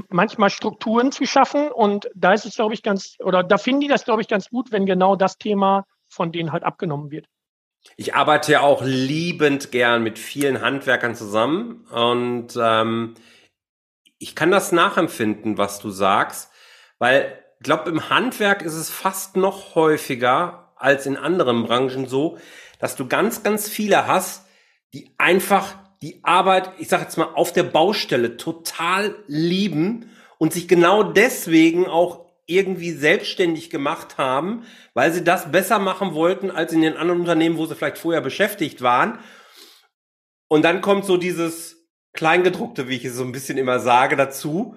manchmal 0.09 0.49
Strukturen 0.49 1.11
zu 1.11 1.25
schaffen. 1.25 1.71
Und 1.71 2.09
da 2.15 2.33
ist 2.33 2.45
es, 2.45 2.55
glaube 2.55 2.75
ich, 2.75 2.83
ganz, 2.83 3.15
oder 3.19 3.43
da 3.43 3.57
finden 3.57 3.81
die 3.81 3.87
das, 3.87 4.05
glaube 4.05 4.21
ich, 4.21 4.27
ganz 4.27 4.49
gut, 4.49 4.71
wenn 4.71 4.85
genau 4.85 5.15
das 5.15 5.37
Thema 5.37 5.85
von 6.07 6.31
denen 6.31 6.51
halt 6.51 6.63
abgenommen 6.63 7.11
wird. 7.11 7.27
Ich 7.97 8.15
arbeite 8.15 8.53
ja 8.53 8.61
auch 8.61 8.81
liebend 8.83 9.71
gern 9.71 10.03
mit 10.03 10.17
vielen 10.17 10.61
Handwerkern 10.61 11.15
zusammen 11.15 11.85
und 11.91 12.57
ähm, 12.59 13.15
ich 14.17 14.35
kann 14.35 14.51
das 14.51 14.71
nachempfinden, 14.71 15.57
was 15.57 15.79
du 15.79 15.89
sagst, 15.89 16.51
weil 16.97 17.39
ich 17.59 17.63
glaube, 17.63 17.89
im 17.89 18.09
Handwerk 18.09 18.61
ist 18.61 18.73
es 18.73 18.89
fast 18.89 19.35
noch 19.35 19.75
häufiger 19.75 20.73
als 20.75 21.05
in 21.05 21.17
anderen 21.17 21.63
Branchen 21.63 22.07
so, 22.07 22.37
dass 22.79 22.95
du 22.95 23.07
ganz, 23.07 23.43
ganz 23.43 23.69
viele 23.69 24.07
hast, 24.07 24.45
die 24.93 25.13
einfach 25.17 25.75
die 26.01 26.23
Arbeit, 26.23 26.71
ich 26.79 26.89
sage 26.89 27.03
jetzt 27.03 27.17
mal, 27.17 27.33
auf 27.33 27.53
der 27.53 27.63
Baustelle 27.63 28.35
total 28.35 29.15
lieben 29.27 30.11
und 30.37 30.51
sich 30.51 30.67
genau 30.67 31.03
deswegen 31.03 31.87
auch 31.87 32.22
irgendwie 32.53 32.91
selbstständig 32.91 33.69
gemacht 33.69 34.17
haben, 34.17 34.63
weil 34.93 35.11
sie 35.11 35.23
das 35.23 35.51
besser 35.51 35.79
machen 35.79 36.13
wollten 36.13 36.51
als 36.51 36.73
in 36.73 36.81
den 36.81 36.97
anderen 36.97 37.21
Unternehmen, 37.21 37.57
wo 37.57 37.65
sie 37.65 37.75
vielleicht 37.75 37.97
vorher 37.97 38.21
beschäftigt 38.21 38.81
waren. 38.81 39.19
Und 40.47 40.63
dann 40.63 40.81
kommt 40.81 41.05
so 41.05 41.17
dieses 41.17 41.87
Kleingedruckte, 42.13 42.87
wie 42.87 42.95
ich 42.95 43.05
es 43.05 43.15
so 43.15 43.23
ein 43.23 43.31
bisschen 43.31 43.57
immer 43.57 43.79
sage, 43.79 44.15
dazu. 44.15 44.75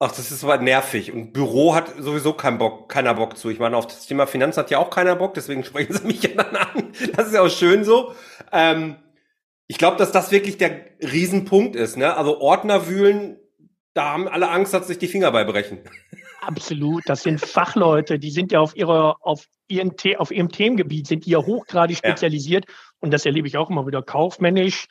Ach, 0.00 0.12
das 0.12 0.30
ist 0.30 0.44
aber 0.44 0.58
nervig. 0.58 1.12
Und 1.12 1.32
Büro 1.32 1.74
hat 1.74 1.94
sowieso 1.98 2.32
keinen 2.32 2.58
Bock, 2.58 2.88
keiner 2.88 3.14
Bock 3.14 3.36
zu. 3.36 3.50
Ich 3.50 3.58
meine, 3.58 3.76
auf 3.76 3.86
das 3.86 4.06
Thema 4.06 4.26
Finanz 4.26 4.56
hat 4.56 4.70
ja 4.70 4.78
auch 4.78 4.90
keiner 4.90 5.16
Bock, 5.16 5.34
deswegen 5.34 5.64
sprechen 5.64 5.92
sie 5.92 6.06
mich 6.06 6.22
ja 6.22 6.30
dann 6.30 6.56
an. 6.56 6.92
Das 7.14 7.28
ist 7.28 7.34
ja 7.34 7.42
auch 7.42 7.50
schön 7.50 7.84
so. 7.84 8.14
Ähm, 8.52 8.96
ich 9.66 9.78
glaube, 9.78 9.96
dass 9.96 10.12
das 10.12 10.30
wirklich 10.30 10.56
der 10.58 10.80
Riesenpunkt 11.00 11.76
ist. 11.76 11.96
Ne? 11.96 12.16
Also 12.16 12.40
Ordner 12.40 12.88
wühlen, 12.88 13.38
da 13.94 14.12
haben 14.12 14.28
alle 14.28 14.48
Angst, 14.50 14.72
dass 14.72 14.86
sich 14.86 14.98
die 14.98 15.08
Finger 15.08 15.30
beibrechen. 15.30 15.80
Absolut, 16.40 17.02
das 17.06 17.22
sind 17.22 17.40
Fachleute, 17.40 18.18
die 18.18 18.30
sind 18.30 18.52
ja 18.52 18.60
auf 18.60 18.76
ihrer, 18.76 19.16
auf 19.20 19.46
ihren, 19.66 19.92
auf 20.18 20.30
ihrem 20.30 20.50
Themengebiet, 20.50 21.06
sind 21.06 21.26
die 21.26 21.30
ja 21.30 21.38
hochgradig 21.38 21.96
spezialisiert. 21.96 22.66
Ja. 22.66 22.74
Und 23.00 23.12
das 23.12 23.26
erlebe 23.26 23.48
ich 23.48 23.56
auch 23.56 23.70
immer 23.70 23.86
wieder. 23.86 24.02
Kaufmännisch 24.02 24.86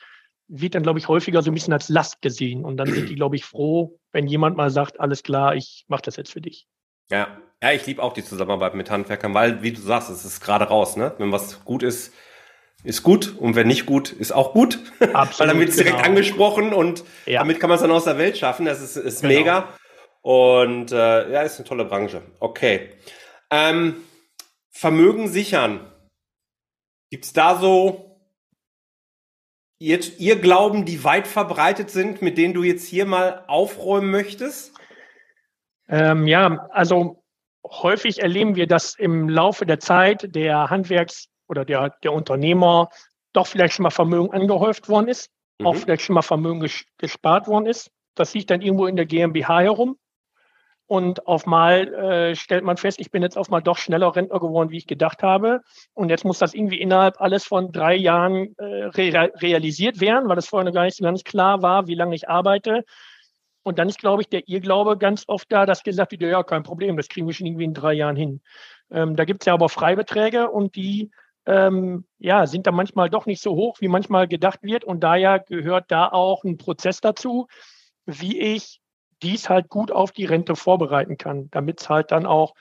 wird 0.48 0.74
dann, 0.74 0.82
glaube 0.82 0.98
ich, 0.98 1.08
häufiger 1.08 1.42
so 1.42 1.50
ein 1.50 1.54
bisschen 1.54 1.72
als 1.72 1.88
Last 1.88 2.22
gesehen. 2.22 2.64
Und 2.64 2.76
dann 2.76 2.92
sind 2.92 3.08
die, 3.08 3.14
glaube 3.14 3.36
ich, 3.36 3.44
froh, 3.44 3.98
wenn 4.12 4.26
jemand 4.26 4.56
mal 4.56 4.70
sagt, 4.70 5.00
alles 5.00 5.22
klar, 5.22 5.54
ich 5.54 5.84
mache 5.88 6.02
das 6.02 6.16
jetzt 6.16 6.32
für 6.32 6.40
dich. 6.40 6.66
Ja, 7.10 7.38
ja, 7.62 7.72
ich 7.72 7.86
liebe 7.86 8.02
auch 8.02 8.12
die 8.12 8.24
Zusammenarbeit 8.24 8.74
mit 8.74 8.90
Handwerkern, 8.90 9.34
weil, 9.34 9.62
wie 9.62 9.72
du 9.72 9.80
sagst, 9.80 10.10
es 10.10 10.24
ist 10.24 10.40
gerade 10.40 10.66
raus, 10.66 10.96
ne? 10.96 11.14
Wenn 11.18 11.32
was 11.32 11.64
gut 11.64 11.82
ist, 11.82 12.14
ist 12.84 13.02
gut 13.02 13.34
und 13.36 13.56
wenn 13.56 13.66
nicht 13.66 13.86
gut, 13.86 14.12
ist 14.12 14.32
auch 14.32 14.52
gut. 14.52 14.78
Absolut, 15.12 15.40
Weil 15.40 15.46
dann 15.48 15.58
wird 15.58 15.70
es 15.70 15.76
direkt 15.76 15.96
genau. 15.96 16.08
angesprochen 16.08 16.72
und 16.72 17.04
ja. 17.26 17.40
damit 17.40 17.58
kann 17.58 17.68
man 17.68 17.76
es 17.76 17.82
dann 17.82 17.90
aus 17.90 18.04
der 18.04 18.18
Welt 18.18 18.38
schaffen. 18.38 18.66
Das 18.66 18.80
ist, 18.80 18.96
ist 18.96 19.22
genau. 19.22 19.34
mega. 19.34 19.68
Und 20.28 20.92
äh, 20.92 21.32
ja, 21.32 21.40
ist 21.40 21.56
eine 21.58 21.66
tolle 21.66 21.86
Branche. 21.86 22.20
Okay. 22.38 22.90
Ähm, 23.48 23.96
Vermögen 24.68 25.28
sichern. 25.28 25.90
Gibt 27.10 27.24
es 27.24 27.32
da 27.32 27.56
so 27.56 28.20
ihr, 29.78 30.00
ihr 30.18 30.38
Glauben, 30.38 30.84
die 30.84 31.02
weit 31.02 31.26
verbreitet 31.26 31.88
sind, 31.88 32.20
mit 32.20 32.36
denen 32.36 32.52
du 32.52 32.62
jetzt 32.62 32.86
hier 32.86 33.06
mal 33.06 33.42
aufräumen 33.46 34.10
möchtest? 34.10 34.74
Ähm, 35.88 36.26
ja, 36.26 36.68
also 36.72 37.24
häufig 37.66 38.20
erleben 38.20 38.54
wir, 38.54 38.66
dass 38.66 38.96
im 38.96 39.30
Laufe 39.30 39.64
der 39.64 39.80
Zeit 39.80 40.34
der 40.34 40.68
Handwerks- 40.68 41.30
oder 41.48 41.64
der, 41.64 41.96
der 42.02 42.12
Unternehmer 42.12 42.90
doch 43.32 43.46
vielleicht 43.46 43.72
schon 43.72 43.84
mal 43.84 43.90
Vermögen 43.90 44.30
angehäuft 44.34 44.90
worden 44.90 45.08
ist, 45.08 45.30
mhm. 45.58 45.68
auch 45.68 45.76
vielleicht 45.76 46.02
schon 46.02 46.12
mal 46.12 46.20
Vermögen 46.20 46.60
ges 46.60 46.84
gespart 46.98 47.46
worden 47.46 47.64
ist. 47.64 47.90
Das 48.14 48.34
liegt 48.34 48.50
dann 48.50 48.60
irgendwo 48.60 48.84
in 48.84 48.96
der 48.96 49.06
GmbH 49.06 49.60
herum. 49.60 49.96
Und 50.88 51.26
auf 51.26 51.44
mal 51.44 51.92
äh, 51.92 52.34
stellt 52.34 52.64
man 52.64 52.78
fest, 52.78 52.98
ich 52.98 53.10
bin 53.10 53.22
jetzt 53.22 53.36
auf 53.36 53.50
mal 53.50 53.60
doch 53.60 53.76
schneller 53.76 54.16
Rentner 54.16 54.40
geworden, 54.40 54.70
wie 54.70 54.78
ich 54.78 54.86
gedacht 54.86 55.22
habe. 55.22 55.60
Und 55.92 56.08
jetzt 56.08 56.24
muss 56.24 56.38
das 56.38 56.54
irgendwie 56.54 56.80
innerhalb 56.80 57.20
alles 57.20 57.44
von 57.44 57.72
drei 57.72 57.94
Jahren 57.94 58.54
äh, 58.56 58.84
re 58.84 59.30
realisiert 59.36 60.00
werden, 60.00 60.30
weil 60.30 60.38
es 60.38 60.48
vorher 60.48 60.72
gar 60.72 60.84
nicht 60.84 60.96
so 60.96 61.04
ganz 61.04 61.24
klar 61.24 61.60
war, 61.60 61.86
wie 61.88 61.94
lange 61.94 62.14
ich 62.14 62.30
arbeite. 62.30 62.84
Und 63.62 63.78
dann 63.78 63.90
ist, 63.90 63.98
glaube 63.98 64.22
ich, 64.22 64.30
der 64.30 64.48
Irrglaube 64.48 64.96
ganz 64.96 65.24
oft 65.26 65.52
da, 65.52 65.66
dass 65.66 65.82
gesagt 65.82 66.12
wird, 66.12 66.22
ja, 66.22 66.42
kein 66.42 66.62
Problem, 66.62 66.96
das 66.96 67.08
kriegen 67.08 67.26
wir 67.26 67.34
schon 67.34 67.46
irgendwie 67.46 67.64
in 67.64 67.74
drei 67.74 67.92
Jahren 67.92 68.16
hin. 68.16 68.40
Ähm, 68.90 69.14
da 69.14 69.26
gibt 69.26 69.42
es 69.42 69.46
ja 69.46 69.52
aber 69.52 69.68
Freibeträge 69.68 70.50
und 70.50 70.74
die 70.74 71.10
ähm, 71.44 72.06
ja, 72.18 72.46
sind 72.46 72.66
da 72.66 72.72
manchmal 72.72 73.10
doch 73.10 73.26
nicht 73.26 73.42
so 73.42 73.54
hoch, 73.56 73.76
wie 73.80 73.88
manchmal 73.88 74.26
gedacht 74.26 74.62
wird. 74.62 74.84
Und 74.84 75.00
daher 75.00 75.38
gehört 75.38 75.90
da 75.90 76.08
auch 76.08 76.44
ein 76.44 76.56
Prozess 76.56 77.02
dazu, 77.02 77.46
wie 78.06 78.40
ich 78.40 78.80
dies 79.22 79.48
halt 79.48 79.68
gut 79.68 79.90
auf 79.90 80.12
die 80.12 80.24
Rente 80.24 80.56
vorbereiten 80.56 81.16
kann, 81.16 81.50
damit 81.50 81.80
es 81.80 81.88
halt 81.88 82.10
dann 82.12 82.26
auch 82.26 82.54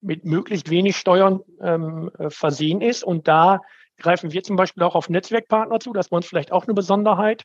mit 0.00 0.24
möglichst 0.24 0.70
wenig 0.70 0.96
Steuern 0.96 1.40
ähm, 1.60 2.10
äh, 2.18 2.30
versehen 2.30 2.80
ist. 2.80 3.02
Und 3.02 3.26
da 3.26 3.60
greifen 3.96 4.32
wir 4.32 4.42
zum 4.42 4.56
Beispiel 4.56 4.82
auch 4.82 4.94
auf 4.94 5.08
Netzwerkpartner 5.08 5.80
zu. 5.80 5.92
Das 5.92 6.10
war 6.10 6.16
uns 6.16 6.26
vielleicht 6.26 6.52
auch 6.52 6.64
eine 6.64 6.74
Besonderheit. 6.74 7.44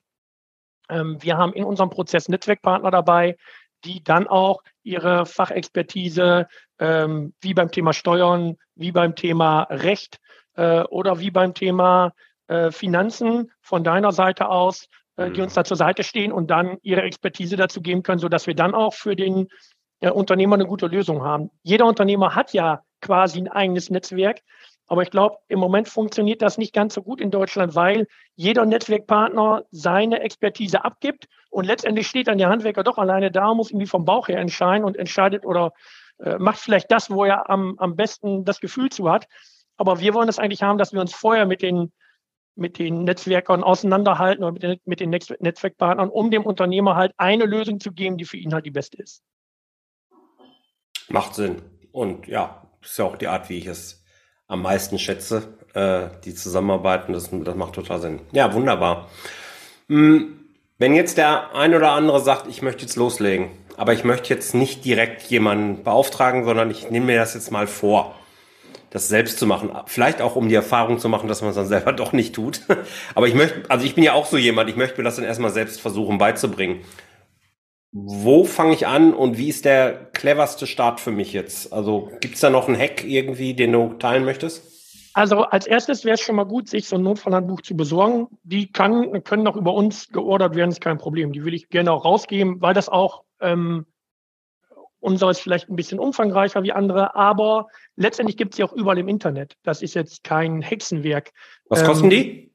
Ähm, 0.90 1.18
wir 1.22 1.38
haben 1.38 1.54
in 1.54 1.64
unserem 1.64 1.90
Prozess 1.90 2.28
Netzwerkpartner 2.28 2.92
dabei, 2.92 3.38
die 3.86 4.04
dann 4.04 4.28
auch 4.28 4.62
ihre 4.84 5.26
Fachexpertise 5.26 6.48
ähm, 6.80 7.34
wie 7.40 7.54
beim 7.54 7.72
Thema 7.72 7.94
Steuern, 7.94 8.58
wie 8.76 8.92
beim 8.92 9.16
Thema 9.16 9.64
Recht 9.64 10.20
äh, 10.56 10.82
oder 10.82 11.20
wie 11.20 11.32
beim 11.32 11.54
Thema 11.54 12.14
äh, 12.48 12.72
Finanzen 12.72 13.52
von 13.62 13.84
deiner 13.84 14.12
Seite 14.12 14.50
aus 14.50 14.88
äh, 15.20 15.32
die 15.32 15.42
uns 15.42 15.54
da 15.54 15.64
zur 15.64 15.78
Seite 15.78 16.04
stehen 16.04 16.32
und 16.32 16.50
dann 16.50 16.78
ihre 16.82 17.02
Expertise 17.02 17.56
dazu 17.56 17.82
geben 17.82 18.04
können, 18.04 18.20
sodass 18.20 18.48
wir 18.48 18.56
dann 18.56 18.74
auch 18.74 18.94
für 18.94 19.16
den 19.16 19.48
äh, 20.00 20.10
Unternehmer 20.10 20.56
eine 20.56 20.66
gute 20.66 20.88
Lösung 20.88 21.24
haben. 21.24 21.50
Jeder 21.62 21.86
Unternehmer 21.86 22.36
hat 22.36 22.54
ja 22.54 22.82
quasi 23.02 23.40
ein 23.40 23.48
eigenes 23.48 23.90
Netzwerk, 23.90 24.42
aber 24.88 25.04
ich 25.04 25.12
glaube, 25.12 25.38
im 25.48 25.60
Moment 25.60 25.88
funktioniert 25.88 26.42
das 26.42 26.58
nicht 26.58 26.74
ganz 26.74 26.94
so 26.94 27.04
gut 27.04 27.22
in 27.22 27.32
Deutschland, 27.32 27.76
weil 27.76 28.08
jeder 28.36 28.66
Netzwerkpartner 28.66 29.66
seine 29.72 30.22
Expertise 30.22 30.84
abgibt 30.84 31.28
und 31.50 31.66
letztendlich 31.66 32.08
steht 32.08 32.28
dann 32.28 32.38
der 32.38 32.50
Handwerker 32.50 32.84
doch 32.84 32.98
alleine 32.98 33.30
da, 33.30 33.54
muss 33.54 33.70
irgendwie 33.70 33.88
vom 33.88 34.06
Bauch 34.06 34.30
her 34.30 34.40
entscheiden 34.40 34.86
und 34.86 34.98
entscheidet 34.98 35.46
oder 35.46 35.74
äh, 36.20 36.38
macht 36.38 36.60
vielleicht 36.60 36.92
das, 36.92 37.12
wo 37.12 37.26
er 37.26 37.50
am, 37.50 37.76
am 37.78 37.96
besten 37.96 38.46
das 38.46 38.60
Gefühl 38.60 38.90
zu 38.90 39.12
hat. 39.12 39.28
Aber 39.78 40.00
wir 40.00 40.14
wollen 40.14 40.30
es 40.30 40.40
eigentlich 40.40 40.64
haben, 40.64 40.78
dass 40.78 40.92
wir 40.92 41.02
uns 41.02 41.14
vorher 41.14 41.46
mit 41.46 41.62
den 41.62 41.92
mit 42.56 42.78
den 42.78 43.04
Netzwerkern 43.04 43.64
auseinanderhalten 43.64 44.44
oder 44.44 44.54
mit 44.54 44.64
den, 44.64 44.80
mit 44.86 45.00
den 45.00 45.10
Netzwerkpartnern, 45.10 46.10
um 46.10 46.32
dem 46.32 46.44
Unternehmer 46.44 46.96
halt 46.96 47.14
eine 47.18 47.46
Lösung 47.46 47.80
zu 47.80 47.92
geben, 47.92 48.18
die 48.18 48.26
für 48.26 48.38
ihn 48.38 48.54
halt 48.54 48.66
die 48.66 48.72
beste 48.72 49.02
ist. 49.02 49.24
Macht 51.08 51.36
Sinn. 51.36 51.62
Und 51.92 52.28
ja, 52.28 52.68
ist 52.82 52.98
ja 52.98 53.06
auch 53.06 53.18
die 53.18 53.28
Art, 53.28 53.50
wie 53.50 53.58
ich 53.58 53.66
es 53.66 54.04
am 54.48 54.62
meisten 54.62 55.00
schätze, 55.00 55.48
äh, 55.74 56.10
die 56.26 56.36
Zusammenarbeiten, 56.36 57.14
das, 57.14 57.30
das 57.32 57.56
macht 57.56 57.74
total 57.74 58.00
Sinn. 58.00 58.22
Ja, 58.32 58.54
wunderbar. 58.54 59.10
Hm, 59.88 60.40
wenn 60.78 60.96
jetzt 60.96 61.18
der 61.18 61.56
ein 61.56 61.74
oder 61.74 61.92
andere 61.92 62.20
sagt, 62.20 62.48
ich 62.48 62.62
möchte 62.62 62.84
jetzt 62.84 62.96
loslegen, 62.96 63.50
aber 63.78 63.94
ich 63.94 64.04
möchte 64.04 64.34
jetzt 64.34 64.54
nicht 64.54 64.86
direkt 64.86 65.24
jemanden 65.24 65.84
beauftragen, 65.84 66.46
sondern 66.46 66.70
ich 66.70 66.90
nehme 66.90 67.08
mir 67.08 67.18
das 67.18 67.34
jetzt 67.34 67.52
mal 67.52 67.68
vor 67.68 68.16
das 68.92 69.08
selbst 69.08 69.38
zu 69.40 69.46
machen. 69.46 69.72
Vielleicht 69.86 70.22
auch, 70.22 70.36
um 70.36 70.50
die 70.50 70.56
Erfahrung 70.56 71.00
zu 71.00 71.10
machen, 71.10 71.28
dass 71.28 71.42
man 71.42 71.52
es 71.52 71.56
dann 71.56 71.68
selber 71.68 71.94
doch 71.94 72.14
nicht 72.14 72.36
tut. 72.36 72.62
Aber 73.16 73.28
ich 73.28 73.36
möchte, 73.36 73.70
also 73.70 73.86
ich 73.86 73.96
bin 73.96 74.04
ja 74.04 74.14
auch 74.14 74.26
so 74.26 74.38
jemand, 74.38 74.70
ich 74.70 74.76
möchte 74.76 74.98
mir 74.98 75.04
das 75.04 75.16
dann 75.16 75.26
erstmal 75.26 75.52
selbst 75.52 75.80
versuchen 75.80 76.18
beizubringen. 76.18 76.82
Wo 77.92 78.44
fange 78.44 78.74
ich 78.74 78.86
an 78.86 79.14
und 79.14 79.38
wie 79.38 79.50
ist 79.50 79.66
der 79.66 80.12
cleverste 80.14 80.68
Start 80.68 81.00
für 81.00 81.12
mich 81.12 81.34
jetzt? 81.34 81.74
Also 81.74 82.12
gibt 82.22 82.36
es 82.36 82.42
da 82.42 82.52
noch 82.52 82.68
einen 82.68 82.78
Hack 82.78 83.04
irgendwie, 83.04 83.56
den 83.56 83.72
du 83.72 83.94
teilen 83.98 84.26
möchtest? 84.26 84.64
Also 85.14 85.42
als 85.42 85.66
erstes 85.66 86.06
wäre 86.06 86.14
es 86.14 86.22
schon 86.22 86.36
mal 86.36 86.46
gut, 86.46 86.70
sich 86.70 86.88
so 86.88 86.98
ein 86.98 87.02
Notfallhandbuch 87.04 87.62
zu 87.62 87.76
besorgen. 87.76 88.28
Die 88.44 88.72
kann, 88.72 89.24
können 89.24 89.48
auch 89.48 89.56
über 89.56 89.74
uns 89.74 90.10
geordert 90.10 90.56
werden, 90.56 90.70
ist 90.70 90.82
kein 90.82 91.00
Problem. 91.00 91.34
Die 91.34 91.44
will 91.44 91.56
ich 91.56 91.70
gerne 91.70 91.92
auch 91.92 92.06
rausgeben, 92.06 92.62
weil 92.62 92.76
das 92.76 92.90
auch 92.90 93.24
ähm, 93.42 93.88
unser 95.00 95.30
ist 95.30 95.42
vielleicht 95.42 95.70
ein 95.70 95.76
bisschen 95.76 96.00
umfangreicher 96.00 96.64
wie 96.64 96.72
andere, 96.72 97.16
aber 97.16 97.68
letztendlich 97.96 98.38
gibt 98.38 98.54
es 98.54 98.58
sie 98.58 98.64
auch 98.64 98.74
überall 98.74 98.98
im 98.98 99.08
Internet. 99.08 99.56
Das 99.64 99.82
ist 99.82 99.94
jetzt 99.94 100.24
kein 100.24 100.62
Hexenwerk. 100.62 101.32
Was 101.70 101.84
kosten 101.84 102.06
ähm, 102.06 102.10
die? 102.10 102.54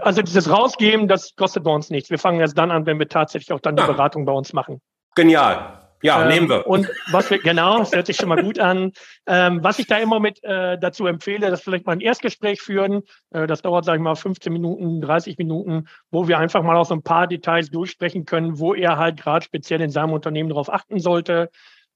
Also 0.00 0.22
dieses 0.22 0.50
Rausgeben, 0.50 1.08
das 1.08 1.34
kostet 1.36 1.64
bei 1.64 1.70
uns 1.70 1.90
nichts. 1.90 2.10
Wir 2.10 2.18
fangen 2.18 2.40
erst 2.40 2.56
dann 2.56 2.70
an, 2.70 2.86
wenn 2.86 2.98
wir 2.98 3.08
tatsächlich 3.08 3.52
auch 3.52 3.60
dann 3.60 3.76
die 3.76 3.82
ah. 3.82 3.86
Beratung 3.86 4.24
bei 4.24 4.32
uns 4.32 4.52
machen. 4.52 4.80
Genial. 5.14 5.83
Ja, 6.04 6.22
ähm, 6.22 6.28
nehmen 6.28 6.48
wir. 6.50 6.66
Und 6.66 6.90
was 7.10 7.30
wir, 7.30 7.38
genau, 7.38 7.78
das 7.78 7.92
hört 7.92 8.06
sich 8.06 8.16
schon 8.16 8.28
mal 8.28 8.42
gut 8.42 8.58
an. 8.58 8.92
Ähm, 9.26 9.60
was 9.62 9.78
ich 9.78 9.86
da 9.86 9.96
immer 9.96 10.20
mit 10.20 10.44
äh, 10.44 10.78
dazu 10.78 11.06
empfehle, 11.06 11.50
dass 11.50 11.62
vielleicht 11.62 11.86
mal 11.86 11.92
ein 11.92 12.00
Erstgespräch 12.00 12.60
führen. 12.60 13.02
Äh, 13.30 13.46
das 13.46 13.62
dauert, 13.62 13.86
sage 13.86 13.98
ich 13.98 14.02
mal, 14.02 14.14
15 14.14 14.52
Minuten, 14.52 15.00
30 15.00 15.38
Minuten, 15.38 15.88
wo 16.10 16.28
wir 16.28 16.38
einfach 16.38 16.62
mal 16.62 16.76
auch 16.76 16.84
so 16.84 16.94
ein 16.94 17.02
paar 17.02 17.26
Details 17.26 17.70
durchsprechen 17.70 18.26
können, 18.26 18.58
wo 18.58 18.74
er 18.74 18.98
halt 18.98 19.18
gerade 19.18 19.44
speziell 19.44 19.80
in 19.80 19.88
seinem 19.88 20.12
Unternehmen 20.12 20.50
darauf 20.50 20.70
achten 20.70 21.00
sollte. 21.00 21.50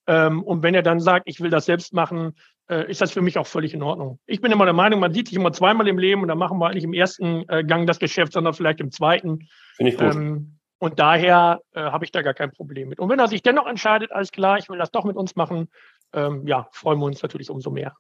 Ähm, 0.07 0.43
und 0.43 0.63
wenn 0.63 0.75
er 0.75 0.83
dann 0.83 1.01
sagt, 1.01 1.29
ich 1.29 1.41
will 1.41 1.51
das 1.51 1.67
selbst 1.67 1.93
machen, 1.93 2.35
äh, 2.71 2.91
ist 2.91 3.03
das 3.03 3.13
für 3.13 3.21
mich 3.21 3.37
auch 3.37 3.47
völlig 3.47 3.75
in 3.75 3.83
Ordnung. 3.83 4.21
Ich 4.25 4.41
bin 4.41 4.51
immer 4.51 4.65
der 4.65 4.73
Meinung, 4.73 5.01
man 5.01 5.13
sieht 5.13 5.29
sich 5.29 5.37
immer 5.37 5.53
zweimal 5.53 5.87
im 5.87 5.99
Leben 5.99 6.23
und 6.23 6.29
dann 6.29 6.39
machen 6.39 6.59
wir 6.59 6.73
nicht 6.73 6.85
im 6.85 6.95
ersten 6.95 7.47
äh, 7.49 7.63
Gang 7.63 7.87
das 7.87 7.99
Geschäft, 7.99 8.33
sondern 8.33 8.55
vielleicht 8.55 8.81
im 8.81 8.91
zweiten. 8.91 9.49
Finde 9.77 9.93
ich 9.93 9.99
gut. 9.99 10.15
Ähm, 10.15 10.58
und 10.79 10.99
daher 10.99 11.61
äh, 11.75 11.81
habe 11.81 12.05
ich 12.05 12.13
da 12.13 12.23
gar 12.23 12.35
kein 12.35 12.53
Problem 12.53 12.89
mit. 12.89 13.01
Und 13.01 13.09
wenn 13.09 13.19
er 13.19 13.29
sich 13.29 13.43
dennoch 13.43 13.67
entscheidet, 13.67 14.13
alles 14.13 14.31
klar, 14.31 14.59
ich 14.59 14.69
will 14.69 14.79
das 14.79 14.91
doch 14.91 15.05
mit 15.05 15.17
uns 15.17 15.37
machen, 15.37 15.69
ähm, 16.13 16.47
ja, 16.47 16.69
freuen 16.73 16.99
wir 16.99 17.07
uns 17.07 17.23
natürlich 17.23 17.51
umso 17.51 17.71
mehr. 17.71 17.95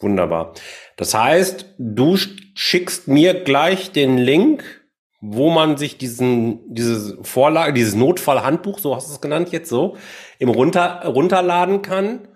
Wunderbar. 0.00 0.54
Das 0.96 1.14
heißt, 1.14 1.74
du 1.78 2.16
schickst 2.16 3.06
mir 3.06 3.44
gleich 3.44 3.92
den 3.92 4.18
Link, 4.18 4.64
wo 5.20 5.50
man 5.50 5.76
sich 5.76 5.96
diesen, 5.96 6.74
diese 6.74 7.22
Vorlage, 7.22 7.72
dieses 7.72 7.94
Notfallhandbuch, 7.94 8.80
so 8.80 8.96
hast 8.96 9.08
du 9.08 9.12
es 9.12 9.20
genannt 9.20 9.52
jetzt 9.52 9.68
so, 9.68 9.96
im 10.40 10.48
runter, 10.48 11.04
runterladen 11.06 11.82
kann. 11.82 12.26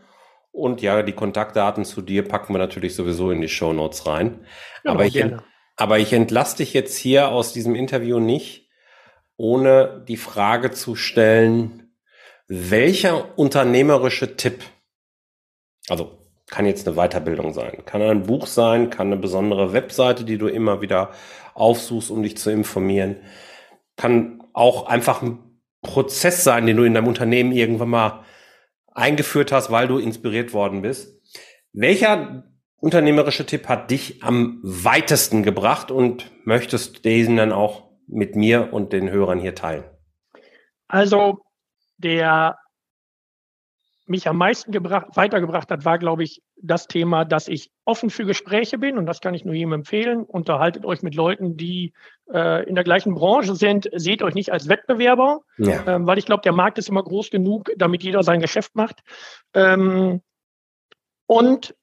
Und 0.52 0.80
ja, 0.80 1.02
die 1.02 1.12
Kontaktdaten 1.12 1.84
zu 1.84 2.00
dir 2.00 2.26
packen 2.26 2.54
wir 2.54 2.58
natürlich 2.58 2.94
sowieso 2.94 3.32
in 3.32 3.40
die 3.40 3.48
Show 3.48 3.72
Notes 3.72 4.06
rein. 4.06 4.46
Ja, 4.84 4.92
aber, 4.92 5.04
ich, 5.04 5.22
aber 5.76 5.98
ich 5.98 6.12
entlasse 6.12 6.58
dich 6.58 6.72
jetzt 6.72 6.96
hier 6.96 7.28
aus 7.28 7.52
diesem 7.52 7.74
Interview 7.74 8.20
nicht, 8.20 8.65
ohne 9.36 10.04
die 10.08 10.16
Frage 10.16 10.70
zu 10.70 10.94
stellen, 10.94 11.92
welcher 12.48 13.38
unternehmerische 13.38 14.36
Tipp, 14.36 14.62
also 15.88 16.18
kann 16.48 16.66
jetzt 16.66 16.86
eine 16.86 16.96
Weiterbildung 16.96 17.52
sein, 17.52 17.84
kann 17.84 18.02
ein 18.02 18.24
Buch 18.24 18.46
sein, 18.46 18.90
kann 18.90 19.08
eine 19.08 19.16
besondere 19.16 19.72
Webseite, 19.72 20.24
die 20.24 20.38
du 20.38 20.46
immer 20.46 20.80
wieder 20.80 21.10
aufsuchst, 21.54 22.10
um 22.10 22.22
dich 22.22 22.36
zu 22.36 22.50
informieren, 22.50 23.16
kann 23.96 24.44
auch 24.52 24.86
einfach 24.86 25.22
ein 25.22 25.38
Prozess 25.82 26.44
sein, 26.44 26.66
den 26.66 26.76
du 26.76 26.84
in 26.84 26.94
deinem 26.94 27.08
Unternehmen 27.08 27.52
irgendwann 27.52 27.90
mal 27.90 28.24
eingeführt 28.92 29.52
hast, 29.52 29.70
weil 29.70 29.88
du 29.88 29.98
inspiriert 29.98 30.52
worden 30.52 30.82
bist. 30.82 31.20
Welcher 31.72 32.44
unternehmerische 32.78 33.44
Tipp 33.44 33.68
hat 33.68 33.90
dich 33.90 34.22
am 34.22 34.60
weitesten 34.62 35.42
gebracht 35.42 35.90
und 35.90 36.30
möchtest 36.44 37.04
diesen 37.04 37.36
dann 37.36 37.52
auch 37.52 37.85
mit 38.06 38.36
mir 38.36 38.72
und 38.72 38.92
den 38.92 39.10
Hörern 39.10 39.38
hier 39.38 39.54
teilen? 39.54 39.84
Also 40.88 41.40
der 41.98 42.58
mich 44.06 44.28
am 44.28 44.36
meisten 44.36 44.70
gebracht, 44.70 45.08
weitergebracht 45.14 45.70
hat, 45.70 45.84
war, 45.84 45.98
glaube 45.98 46.22
ich, 46.22 46.42
das 46.62 46.86
Thema, 46.86 47.24
dass 47.24 47.48
ich 47.48 47.70
offen 47.84 48.08
für 48.08 48.24
Gespräche 48.24 48.78
bin 48.78 48.98
und 48.98 49.06
das 49.06 49.20
kann 49.20 49.34
ich 49.34 49.44
nur 49.44 49.54
jedem 49.54 49.72
empfehlen. 49.72 50.22
Unterhaltet 50.22 50.84
euch 50.84 51.02
mit 51.02 51.14
Leuten, 51.14 51.56
die 51.56 51.92
äh, 52.32 52.66
in 52.68 52.76
der 52.76 52.84
gleichen 52.84 53.14
Branche 53.14 53.56
sind. 53.56 53.90
Seht 53.92 54.22
euch 54.22 54.34
nicht 54.34 54.52
als 54.52 54.68
Wettbewerber, 54.68 55.40
ja. 55.58 55.84
ähm, 55.86 56.06
weil 56.06 56.18
ich 56.18 56.26
glaube, 56.26 56.42
der 56.42 56.52
Markt 56.52 56.78
ist 56.78 56.88
immer 56.88 57.02
groß 57.02 57.30
genug, 57.30 57.70
damit 57.76 58.04
jeder 58.04 58.22
sein 58.22 58.40
Geschäft 58.40 58.76
macht. 58.76 59.02
Ähm, 59.54 60.22
und 61.26 61.74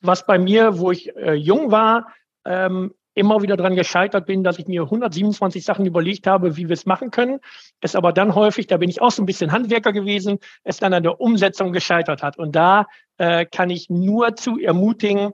was 0.00 0.26
bei 0.26 0.38
mir, 0.38 0.78
wo 0.78 0.90
ich 0.90 1.16
äh, 1.16 1.32
jung 1.32 1.70
war, 1.70 2.12
ähm, 2.44 2.94
immer 3.16 3.42
wieder 3.42 3.56
daran 3.56 3.74
gescheitert 3.74 4.26
bin, 4.26 4.44
dass 4.44 4.58
ich 4.58 4.68
mir 4.68 4.82
127 4.82 5.64
Sachen 5.64 5.86
überlegt 5.86 6.26
habe, 6.26 6.56
wie 6.56 6.68
wir 6.68 6.74
es 6.74 6.86
machen 6.86 7.10
können. 7.10 7.40
Es 7.80 7.96
aber 7.96 8.12
dann 8.12 8.34
häufig, 8.34 8.66
da 8.66 8.76
bin 8.76 8.90
ich 8.90 9.00
auch 9.00 9.10
so 9.10 9.22
ein 9.22 9.26
bisschen 9.26 9.52
Handwerker 9.52 9.92
gewesen, 9.92 10.38
es 10.62 10.76
dann 10.78 10.92
an 10.92 11.02
der 11.02 11.20
Umsetzung 11.20 11.72
gescheitert 11.72 12.22
hat. 12.22 12.38
Und 12.38 12.54
da 12.54 12.86
äh, 13.16 13.46
kann 13.46 13.70
ich 13.70 13.88
nur 13.88 14.36
zu 14.36 14.58
ermutigen, 14.58 15.32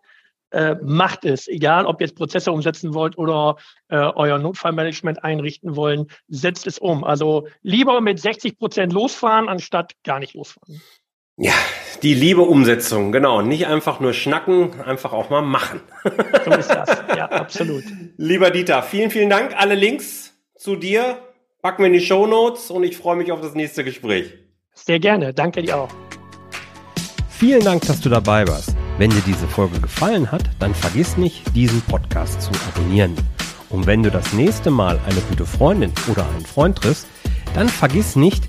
äh, 0.52 0.76
macht 0.80 1.24
es, 1.24 1.48
egal 1.48 1.86
ob 1.86 2.00
ihr 2.00 2.06
jetzt 2.06 2.16
Prozesse 2.16 2.52
umsetzen 2.52 2.94
wollt 2.94 3.18
oder 3.18 3.56
äh, 3.88 3.96
euer 3.96 4.38
Notfallmanagement 4.38 5.24
einrichten 5.24 5.74
wollen, 5.74 6.06
setzt 6.28 6.66
es 6.68 6.78
um. 6.78 7.02
Also 7.02 7.48
lieber 7.62 8.00
mit 8.00 8.20
60 8.20 8.58
Prozent 8.58 8.92
losfahren, 8.92 9.48
anstatt 9.48 9.94
gar 10.04 10.20
nicht 10.20 10.34
losfahren. 10.34 10.80
Ja, 11.36 11.54
die 12.02 12.14
liebe 12.14 12.42
Umsetzung, 12.42 13.10
genau. 13.10 13.42
Nicht 13.42 13.66
einfach 13.66 14.00
nur 14.00 14.12
schnacken, 14.12 14.80
einfach 14.82 15.12
auch 15.12 15.30
mal 15.30 15.42
machen. 15.42 15.80
So 16.44 16.50
ist 16.50 16.68
das, 16.68 16.88
ja, 17.16 17.26
absolut. 17.26 17.84
Lieber 18.16 18.50
Dieter, 18.50 18.82
vielen, 18.82 19.10
vielen 19.10 19.30
Dank. 19.30 19.54
Alle 19.56 19.74
Links 19.74 20.34
zu 20.56 20.76
dir 20.76 21.18
packen 21.62 21.82
wir 21.82 21.86
in 21.86 21.92
die 21.94 22.00
Show 22.00 22.26
Notes 22.26 22.70
und 22.70 22.84
ich 22.84 22.96
freue 22.96 23.16
mich 23.16 23.32
auf 23.32 23.40
das 23.40 23.54
nächste 23.54 23.84
Gespräch. 23.84 24.34
Sehr 24.74 24.98
gerne, 24.98 25.32
danke 25.32 25.62
dir 25.62 25.78
auch. 25.78 25.90
Vielen 27.30 27.64
Dank, 27.64 27.82
dass 27.86 28.00
du 28.00 28.08
dabei 28.08 28.46
warst. 28.46 28.74
Wenn 28.98 29.10
dir 29.10 29.22
diese 29.26 29.48
Folge 29.48 29.80
gefallen 29.80 30.30
hat, 30.30 30.42
dann 30.58 30.74
vergiss 30.74 31.16
nicht, 31.16 31.56
diesen 31.56 31.80
Podcast 31.82 32.42
zu 32.42 32.50
abonnieren. 32.68 33.16
Und 33.70 33.86
wenn 33.86 34.02
du 34.02 34.10
das 34.10 34.32
nächste 34.32 34.70
Mal 34.70 35.00
eine 35.06 35.20
gute 35.30 35.46
Freundin 35.46 35.92
oder 36.10 36.28
einen 36.28 36.44
Freund 36.44 36.76
triffst, 36.78 37.06
dann 37.54 37.68
vergiss 37.68 38.16
nicht, 38.16 38.48